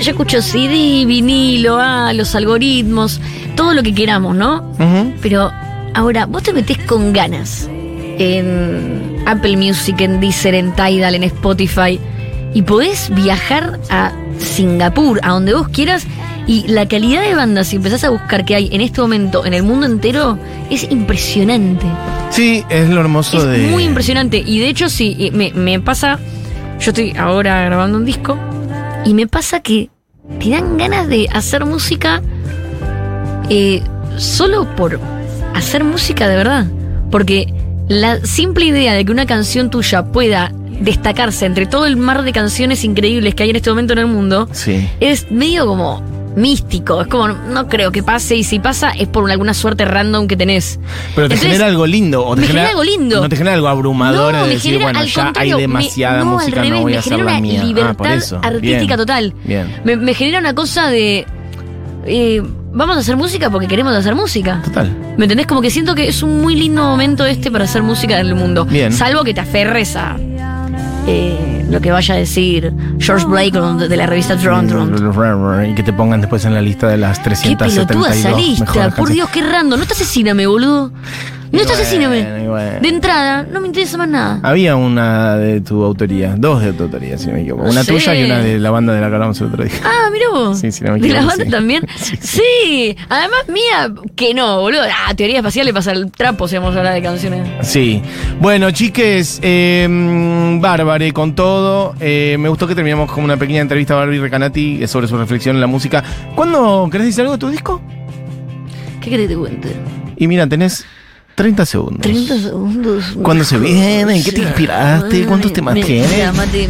yo 0.00 0.10
escucho 0.10 0.42
CD, 0.42 1.04
vinilo, 1.06 1.78
ah, 1.80 2.12
los 2.12 2.34
algoritmos, 2.34 3.20
todo 3.54 3.72
lo 3.74 3.82
que 3.82 3.94
queramos, 3.94 4.34
¿no? 4.36 4.72
Pero 5.22 5.50
ahora, 5.94 6.26
vos 6.26 6.42
te 6.42 6.52
metés 6.52 6.78
con 6.78 7.12
ganas 7.12 7.68
en 8.18 9.22
Apple 9.26 9.56
Music, 9.56 10.00
en 10.00 10.20
Deezer, 10.20 10.54
en 10.54 10.72
Tidal, 10.72 11.14
en 11.14 11.24
Spotify, 11.24 12.00
y 12.54 12.62
podés 12.62 13.10
viajar 13.14 13.78
a 13.90 14.12
Singapur, 14.38 15.20
a 15.22 15.30
donde 15.30 15.54
vos 15.54 15.68
quieras, 15.68 16.06
y 16.46 16.66
la 16.68 16.86
calidad 16.86 17.22
de 17.22 17.34
bandas, 17.34 17.68
si 17.68 17.76
empezás 17.76 18.04
a 18.04 18.10
buscar 18.10 18.44
que 18.44 18.54
hay 18.54 18.68
en 18.72 18.80
este 18.80 19.00
momento 19.00 19.44
en 19.44 19.52
el 19.52 19.64
mundo 19.64 19.86
entero, 19.86 20.38
es 20.70 20.90
impresionante. 20.90 21.86
Sí, 22.30 22.64
es 22.68 22.88
lo 22.88 23.00
hermoso 23.00 23.38
Es 23.38 23.62
de. 23.62 23.68
muy 23.68 23.84
impresionante. 23.84 24.42
Y 24.44 24.60
de 24.60 24.68
hecho, 24.68 24.88
sí, 24.88 25.30
me, 25.32 25.52
me 25.52 25.80
pasa. 25.80 26.20
Yo 26.78 26.90
estoy 26.90 27.14
ahora 27.18 27.64
grabando 27.64 27.98
un 27.98 28.04
disco. 28.04 28.38
Y 29.04 29.14
me 29.14 29.26
pasa 29.26 29.60
que 29.60 29.90
te 30.38 30.50
dan 30.50 30.76
ganas 30.76 31.08
de 31.08 31.28
hacer 31.32 31.64
música 31.64 32.22
eh, 33.48 33.82
solo 34.16 34.66
por 34.76 35.00
hacer 35.54 35.82
música 35.82 36.28
de 36.28 36.36
verdad. 36.36 36.66
Porque 37.10 37.52
la 37.88 38.20
simple 38.24 38.64
idea 38.66 38.94
de 38.94 39.04
que 39.04 39.12
una 39.12 39.26
canción 39.26 39.70
tuya 39.70 40.04
pueda 40.06 40.52
destacarse 40.80 41.46
entre 41.46 41.66
todo 41.66 41.86
el 41.86 41.96
mar 41.96 42.22
de 42.22 42.32
canciones 42.32 42.84
increíbles 42.84 43.34
que 43.34 43.44
hay 43.44 43.50
en 43.50 43.56
este 43.56 43.70
momento 43.70 43.92
en 43.94 44.00
el 44.00 44.06
mundo 44.06 44.48
Sí. 44.52 44.88
es 45.00 45.30
medio 45.30 45.66
como 45.66 46.02
místico. 46.36 47.00
Es 47.00 47.06
como, 47.08 47.28
no 47.28 47.66
creo 47.66 47.90
que 47.92 48.02
pase. 48.02 48.36
Y 48.36 48.44
si 48.44 48.58
pasa, 48.58 48.90
es 48.90 49.08
por 49.08 49.30
alguna 49.30 49.54
suerte 49.54 49.86
random 49.86 50.26
que 50.28 50.36
tenés. 50.36 50.78
Pero 51.14 51.28
te 51.28 51.34
Entonces, 51.34 51.46
genera 51.46 51.66
algo 51.66 51.86
lindo. 51.86 52.26
O 52.26 52.34
te 52.34 52.42
me 52.42 52.46
genera 52.48 52.68
algo 52.68 52.84
lindo. 52.84 53.22
No 53.22 53.28
te 53.30 53.36
genera 53.36 53.54
algo 53.54 53.68
abrumador 53.68 54.34
No, 54.34 54.40
de 54.42 54.48
me 54.48 54.54
decir, 54.54 54.72
genera, 54.72 54.84
bueno, 54.84 54.98
al 54.98 55.06
ya 55.06 55.20
hay 55.20 55.24
contrario, 55.28 55.56
me- 55.56 55.60
demasiada 55.62 56.18
no, 56.18 56.24
música, 56.26 56.60
al 56.60 56.66
revés, 56.66 56.70
no 56.78 56.82
voy 56.82 56.92
a 56.92 56.94
me 56.94 56.98
hacer 56.98 57.12
genera 57.12 57.24
la 57.24 57.38
una 57.38 57.40
mía. 57.40 57.64
libertad 57.64 58.18
ah, 58.32 58.40
artística 58.42 58.84
Bien. 58.84 58.96
total. 58.98 59.34
Bien. 59.44 59.76
Me, 59.84 59.96
me 59.96 60.12
genera 60.12 60.38
una 60.40 60.54
cosa 60.54 60.88
de. 60.90 61.24
eh, 62.04 62.42
vamos 62.76 62.96
a 62.96 63.00
hacer 63.00 63.16
música 63.16 63.50
porque 63.50 63.66
queremos 63.66 63.94
hacer 63.94 64.14
música. 64.14 64.60
Total. 64.62 64.94
¿Me 65.16 65.24
entendés? 65.24 65.46
Como 65.46 65.62
que 65.62 65.70
siento 65.70 65.94
que 65.94 66.08
es 66.08 66.22
un 66.22 66.40
muy 66.40 66.54
lindo 66.54 66.82
momento 66.82 67.24
este 67.24 67.50
para 67.50 67.64
hacer 67.64 67.82
música 67.82 68.20
en 68.20 68.26
el 68.26 68.34
mundo. 68.34 68.66
Bien. 68.66 68.92
Salvo 68.92 69.24
que 69.24 69.34
te 69.34 69.40
aferres 69.40 69.96
a 69.96 70.16
eh, 71.06 71.64
lo 71.70 71.80
que 71.80 71.90
vaya 71.90 72.14
a 72.14 72.18
decir 72.18 72.72
George 72.98 73.26
Blake 73.26 73.52
de, 73.88 73.96
la 73.96 74.06
revista 74.06 74.36
Tron 74.36 74.66
Tron. 74.66 75.70
Y 75.70 75.74
que 75.74 75.82
te 75.82 75.92
pongan 75.92 76.20
después 76.20 76.44
en 76.44 76.54
la 76.54 76.60
lista 76.60 76.88
de 76.88 76.98
las 76.98 77.18
Qué 77.18 77.24
372 77.24 77.86
pelotuda 77.86 78.14
esa 78.14 78.28
mejores 78.28 78.46
lista. 78.46 78.96
Por. 78.96 79.08
Dios, 79.08 79.28
qué 79.30 79.42
random. 79.42 79.80
No 79.80 79.86
te 79.86 79.94
asesíname, 79.94 80.46
boludo. 80.46 80.92
No 81.56 81.66
te 81.66 81.72
asesíname. 81.72 82.46
bueno. 82.48 82.80
De 82.80 82.88
entrada, 82.88 83.42
no 83.50 83.60
me 83.60 83.66
interesa 83.68 83.96
más 83.98 84.08
nada. 84.08 84.40
Había 84.42 84.76
una 84.76 85.36
de 85.36 85.60
tu 85.60 85.82
autoría, 85.84 86.34
dos 86.36 86.62
de 86.62 86.72
tu 86.72 86.84
autoría, 86.84 87.16
si 87.18 87.26
no 87.28 87.34
me 87.34 87.42
equivoco. 87.42 87.64
Una 87.68 87.84
tuya 87.84 88.14
y 88.14 88.24
una 88.24 88.38
de 88.38 88.58
la 88.58 88.70
banda 88.70 88.92
de 88.92 89.00
la 89.00 89.08
que 89.08 89.14
hablamos 89.14 89.40
el 89.40 89.46
otro 89.48 89.64
día. 89.64 89.74
Ah, 89.84 90.08
mira 90.12 90.26
vos. 90.30 90.58
Sí, 90.58 90.70
sí, 90.72 90.84
no 90.84 90.92
me 90.92 91.00
¿De 91.00 91.08
la 91.08 91.14
equivoco, 91.20 91.28
banda 91.28 91.44
sí. 91.44 91.50
también? 91.50 91.86
Sí, 91.96 92.16
Sí, 92.20 92.96
Además, 93.08 93.40
mía, 93.48 93.92
que 94.14 94.34
no, 94.34 94.60
boludo. 94.60 94.82
Ah, 94.82 95.14
teoría 95.14 95.38
espacial 95.38 95.66
le 95.66 95.72
pasa 95.74 95.92
el 95.92 96.10
trapo 96.10 96.46
si 96.48 96.56
vamos 96.56 96.74
a 96.74 96.78
hablar 96.78 96.94
de 96.94 97.02
canciones. 97.02 97.48
Sí. 97.62 98.02
Bueno, 98.40 98.70
chiques, 98.70 99.40
eh, 99.42 99.86
mm, 99.88 100.60
Bárbare 100.60 101.12
con 101.12 101.34
todo. 101.34 101.94
Eh, 102.00 102.36
me 102.38 102.48
gustó 102.48 102.66
que 102.66 102.74
terminamos 102.74 103.10
con 103.10 103.24
una 103.24 103.36
pequeña 103.36 103.60
entrevista 103.62 103.94
a 103.94 103.98
Barbie 103.98 104.18
Recanati 104.20 104.82
eh, 104.82 104.88
sobre 104.88 105.06
su 105.08 105.16
reflexión 105.16 105.56
en 105.56 105.60
la 105.60 105.66
música. 105.66 106.02
¿Cuándo 106.34 106.88
querés 106.90 107.06
decir 107.08 107.22
algo 107.22 107.32
de 107.34 107.38
tu 107.38 107.48
disco? 107.48 107.80
¿Qué 109.00 109.10
querés 109.10 109.28
que 109.28 109.34
te 109.34 109.38
cuente? 109.40 109.68
Y 110.16 110.26
mira, 110.26 110.46
tenés 110.46 110.84
30 111.36 111.66
segundos. 111.66 112.00
30 112.00 112.38
segundos. 112.38 113.04
¿Cuándo 113.22 113.44
se 113.44 113.58
viene? 113.58 114.16
¿En 114.16 114.24
qué 114.24 114.32
te 114.32 114.40
inspiraste? 114.40 115.26
¿Cuántos 115.26 115.52
temas 115.52 115.74
Me- 115.74 115.82
tienes? 115.84 116.10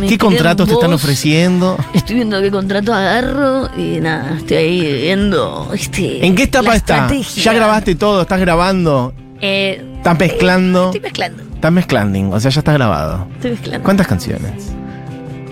me 0.01 0.07
¿Qué 0.09 0.19
contratos 0.19 0.67
te 0.69 0.75
están 0.75 0.93
ofreciendo? 0.93 1.79
Estoy 1.95 2.17
viendo 2.17 2.43
qué 2.43 2.51
contrato 2.51 2.93
agarro 2.93 3.71
y 3.79 4.01
nada, 4.01 4.37
estoy 4.37 4.57
ahí 4.57 4.81
viendo. 5.03 5.71
Este, 5.73 6.27
¿En 6.27 6.35
qué 6.35 6.43
etapa 6.43 6.75
está? 6.75 6.95
estrategia. 7.05 7.43
¿Ya 7.45 7.53
grabaste 7.53 7.95
todo? 7.95 8.23
¿Estás 8.23 8.41
grabando? 8.41 9.15
Eh, 9.41 9.85
¿Estás 9.99 10.19
mezclando? 10.19 10.87
estoy 10.87 11.01
mezclando. 11.01 11.43
Estás 11.55 11.73
mezclando, 11.73 12.31
o 12.31 12.41
sea, 12.41 12.51
ya 12.51 12.59
está 12.61 12.73
grabado. 12.73 13.29
Estoy 13.37 13.53
mezclando. 13.53 13.85
¿Cuántas 13.85 14.07
canciones? 14.09 14.73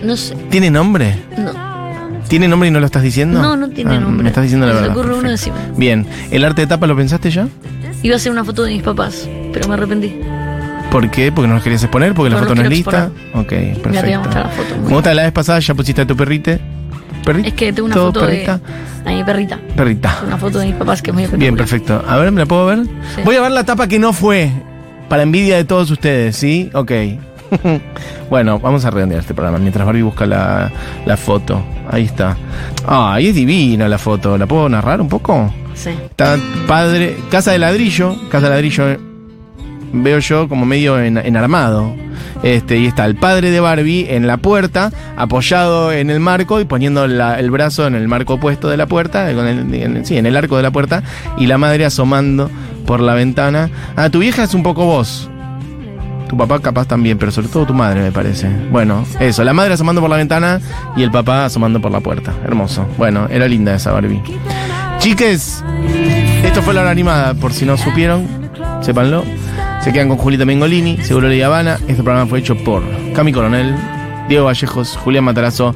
No 0.03 0.17
sé. 0.17 0.35
¿Tiene 0.49 0.69
nombre? 0.69 1.15
No. 1.37 1.53
¿Tiene 2.27 2.47
nombre 2.47 2.67
y 2.67 2.71
no 2.71 2.79
lo 2.79 2.85
estás 2.87 3.03
diciendo? 3.03 3.41
No, 3.41 3.55
no 3.55 3.69
tiene 3.69 3.95
Ah, 3.95 3.99
nombre. 3.99 4.23
Me 4.23 4.29
estás 4.29 4.43
diciendo 4.43 4.65
la 4.67 4.73
me 4.73 4.81
verdad. 4.81 4.97
ocurre 4.97 5.13
uno. 5.19 5.29
Bien, 5.77 6.05
¿el 6.31 6.43
arte 6.43 6.61
de 6.61 6.67
tapa 6.67 6.85
lo 6.87 6.95
pensaste 6.97 7.29
ya? 7.31 7.47
Iba 8.05 8.13
a 8.13 8.17
hacer 8.17 8.31
una 8.31 8.43
foto 8.45 8.63
de 8.63 8.73
mis 8.73 8.83
papás, 8.83 9.27
pero 9.51 9.67
me 9.67 9.73
arrepentí. 9.73 10.15
¿Por 10.91 11.09
qué? 11.09 11.31
¿Porque 11.31 11.47
no 11.47 11.55
los 11.55 11.63
querías 11.63 11.81
exponer? 11.81 12.13
¿Porque 12.13 12.29
la 12.29 12.35
No 12.35 12.43
foto 12.43 12.53
no 12.55 12.61
es 12.61 12.69
lista? 12.69 13.09
Ok, 13.33 13.51
Ya 13.51 13.57
te 13.57 13.65
voy 13.65 13.71
a 13.71 13.81
perfecto. 13.81 14.19
mostrar 14.19 14.45
la 14.45 14.51
foto. 14.51 14.75
Gusta 14.89 15.13
la 15.15 15.23
vez 15.23 15.31
pasada, 15.31 15.59
ya 15.59 15.73
pusiste 15.73 16.01
a 16.03 16.05
tu 16.05 16.15
perrite. 16.15 16.59
¿Perrito? 17.25 17.47
Es 17.47 17.53
que 17.55 17.73
tengo 17.73 17.87
una 17.87 17.95
¿Todo 17.95 18.13
foto 18.13 18.19
perrita? 18.27 18.59
de. 19.03 19.11
A 19.11 19.15
mi 19.15 19.23
perrita. 19.23 19.59
Perrita. 19.75 20.19
Una 20.27 20.37
foto 20.37 20.59
de 20.59 20.67
mis 20.67 20.75
papás 20.75 21.01
que 21.01 21.09
es 21.09 21.15
muy 21.15 21.25
Bien, 21.37 21.55
perfecto. 21.57 22.03
A 22.07 22.17
ver, 22.17 22.31
¿me 22.31 22.41
la 22.41 22.45
puedo 22.45 22.67
ver? 22.67 22.83
Sí. 23.15 23.21
Voy 23.25 23.35
a 23.37 23.41
ver 23.41 23.51
la 23.51 23.63
tapa 23.63 23.87
que 23.87 23.97
no 23.97 24.13
fue. 24.13 24.51
Para 25.09 25.23
envidia 25.23 25.55
de 25.57 25.65
todos 25.65 25.89
ustedes, 25.89 26.35
¿sí? 26.35 26.69
Ok. 26.75 26.91
bueno, 28.29 28.59
vamos 28.59 28.85
a 28.85 28.91
redondear 28.91 29.21
este 29.21 29.33
programa 29.33 29.57
mientras 29.57 29.85
Barbie 29.85 30.03
busca 30.03 30.25
la, 30.27 30.71
la 31.07 31.17
foto. 31.17 31.63
Ahí 31.89 32.03
está. 32.05 32.37
Ay, 32.87 33.29
es 33.29 33.35
divina 33.35 33.87
la 33.89 33.97
foto. 33.97 34.37
¿La 34.37 34.45
puedo 34.45 34.69
narrar 34.69 35.01
un 35.01 35.09
poco? 35.09 35.51
Está 36.09 36.37
padre. 36.67 37.17
Casa 37.29 37.51
de 37.51 37.59
ladrillo. 37.59 38.15
Casa 38.29 38.45
de 38.47 38.49
ladrillo. 38.51 38.89
eh, 38.89 38.99
Veo 39.93 40.19
yo 40.19 40.49
como 40.49 40.65
medio 40.65 40.99
en, 40.99 41.17
enarmado. 41.17 41.93
Este, 42.43 42.77
y 42.77 42.85
está 42.85 43.05
el 43.05 43.15
padre 43.15 43.49
de 43.49 43.59
Barbie 43.59 44.07
en 44.09 44.27
la 44.27 44.37
puerta, 44.37 44.91
apoyado 45.15 45.91
en 45.91 46.09
el 46.09 46.19
marco 46.19 46.59
y 46.59 46.65
poniendo 46.65 47.05
el 47.05 47.49
brazo 47.51 47.87
en 47.87 47.95
el 47.95 48.07
marco 48.07 48.33
opuesto 48.35 48.67
de 48.69 48.77
la 48.77 48.85
puerta, 48.87 49.31
en- 49.31 50.05
sí, 50.05 50.17
en 50.17 50.25
el 50.25 50.35
arco 50.35 50.57
de 50.57 50.63
la 50.63 50.69
puerta, 50.71 51.01
y 51.37 51.47
la 51.47 51.57
madre 51.57 51.85
asomando 51.85 52.51
por 52.85 52.99
la 52.99 53.13
ventana. 53.15 53.69
Ah, 53.95 54.09
tu 54.09 54.19
vieja 54.19 54.43
es 54.43 54.53
un 54.53 54.63
poco 54.63 54.85
vos. 54.85 55.29
Tu 56.27 56.35
papá 56.37 56.59
capaz 56.59 56.87
también, 56.87 57.17
pero 57.17 57.31
sobre 57.31 57.47
todo 57.47 57.65
tu 57.65 57.73
madre 57.73 58.01
me 58.01 58.11
parece. 58.11 58.49
Bueno, 58.71 59.05
eso, 59.19 59.43
la 59.43 59.53
madre 59.53 59.73
asomando 59.75 60.01
por 60.01 60.09
la 60.09 60.17
ventana 60.17 60.59
y 60.97 61.03
el 61.03 61.11
papá 61.11 61.45
asomando 61.45 61.79
por 61.81 61.91
la 61.91 62.01
puerta. 62.01 62.33
Hermoso. 62.43 62.85
Bueno, 62.97 63.27
era 63.31 63.47
linda 63.47 63.73
esa 63.75 63.91
Barbie. 63.91 64.21
Chiques, 65.05 65.63
esto 66.43 66.63
fue 66.63 66.73
la 66.73 66.81
hora 66.81 66.89
animada, 66.89 67.35
por 67.35 67.53
si 67.53 67.63
no 67.63 67.77
supieron, 67.77 68.27
sépanlo. 68.81 69.23
Se 69.83 69.93
quedan 69.93 70.09
con 70.09 70.17
Julieta 70.17 70.45
Mengolini, 70.45 70.97
Seguro 71.03 71.29
de 71.29 71.43
Habana. 71.43 71.77
Este 71.87 72.01
programa 72.01 72.25
fue 72.25 72.39
hecho 72.39 72.57
por 72.57 72.81
Cami 73.13 73.31
Coronel, 73.31 73.75
Diego 74.27 74.45
Vallejos, 74.45 74.97
Julián 74.97 75.25
Matarazo. 75.25 75.75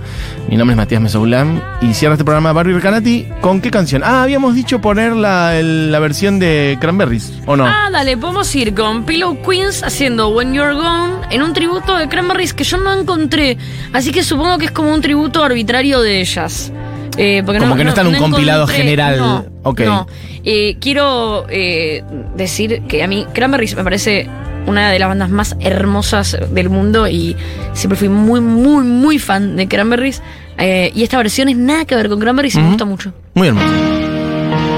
Mi 0.50 0.58
nombre 0.58 0.74
es 0.74 0.78
Matías 0.78 1.00
Mesoulam. 1.00 1.62
Y 1.80 1.94
cierra 1.94 2.16
este 2.16 2.26
programa 2.26 2.54
Barbie 2.54 2.74
Recanati. 2.74 3.28
¿Con 3.40 3.62
qué 3.62 3.70
canción? 3.70 4.02
Ah, 4.04 4.24
habíamos 4.24 4.56
dicho 4.56 4.82
poner 4.82 5.16
la, 5.16 5.62
la 5.62 6.00
versión 6.00 6.40
de 6.40 6.80
Cranberries, 6.82 7.32
¿o 7.46 7.56
no? 7.56 7.68
Ah, 7.68 7.90
dale, 7.92 8.18
podemos 8.18 8.56
ir 8.56 8.74
con 8.74 9.04
Pillow 9.04 9.44
Queens 9.44 9.84
haciendo 9.84 10.30
When 10.30 10.56
You're 10.56 10.74
Gone 10.74 11.28
en 11.30 11.44
un 11.44 11.54
tributo 11.54 11.96
de 11.96 12.10
Cranberries 12.10 12.56
que 12.56 12.64
yo 12.64 12.78
no 12.78 13.00
encontré. 13.00 13.60
Así 13.94 14.12
que 14.12 14.24
supongo 14.24 14.58
que 14.58 14.66
es 14.66 14.72
como 14.72 14.92
un 14.92 15.02
tributo 15.02 15.44
arbitrario 15.44 16.02
de 16.02 16.20
ellas. 16.20 16.74
Eh, 17.22 17.44
porque 17.46 17.60
Como 17.60 17.76
que 17.76 17.84
no 17.84 17.90
está 17.90 18.02
en 18.02 18.08
un 18.08 18.16
compilado 18.16 18.64
encontré- 18.64 18.76
general. 18.78 19.18
No, 19.18 19.46
Ok. 19.64 19.82
no. 19.82 20.08
Eh, 20.46 20.78
quiero 20.80 21.46
eh, 21.50 22.02
decir 22.36 22.82
que 22.88 23.04
a 23.04 23.08
mí 23.08 23.26
Cranberries 23.34 23.76
me 23.76 23.84
parece 23.84 24.28
una 24.66 24.90
de 24.90 25.00
las 25.00 25.10
bandas 25.10 25.30
más 25.30 25.56
hermosas 25.60 26.38
del 26.52 26.70
mundo 26.70 27.08
y 27.10 27.36
siempre 27.74 27.98
fui 27.98 28.08
muy, 28.08 28.40
muy, 28.40 28.84
muy 28.86 29.20
fan 29.20 29.56
de 29.58 29.68
Cranberries. 29.68 30.22
Y 30.58 31.04
esta 31.04 31.18
versión 31.18 31.50
es 31.50 31.58
nada 31.58 31.86
que 31.86 31.96
ver 31.96 32.08
con 32.10 32.20
Cranberries 32.20 32.56
y 32.56 32.60
me 32.60 32.68
gusta 32.70 32.86
mucho. 32.86 33.14
Muy 33.34 33.48
hermoso. 33.50 33.68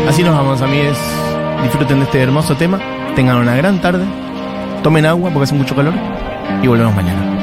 Así 0.08 0.24
nos 0.24 0.36
vamos, 0.36 0.62
amigues. 0.62 0.98
Disfruten 1.64 2.00
de 2.00 2.06
este 2.06 2.22
hermoso 2.22 2.56
tema. 2.56 2.80
Tengan 3.16 3.38
una 3.38 3.56
gran 3.56 3.82
tarde. 3.82 4.04
Tomen 4.84 5.06
agua 5.06 5.30
porque 5.32 5.44
hace 5.44 5.54
mucho 5.56 5.76
calor. 5.76 5.94
Y 6.64 6.68
volvemos 6.68 6.96
mañana. 6.96 7.41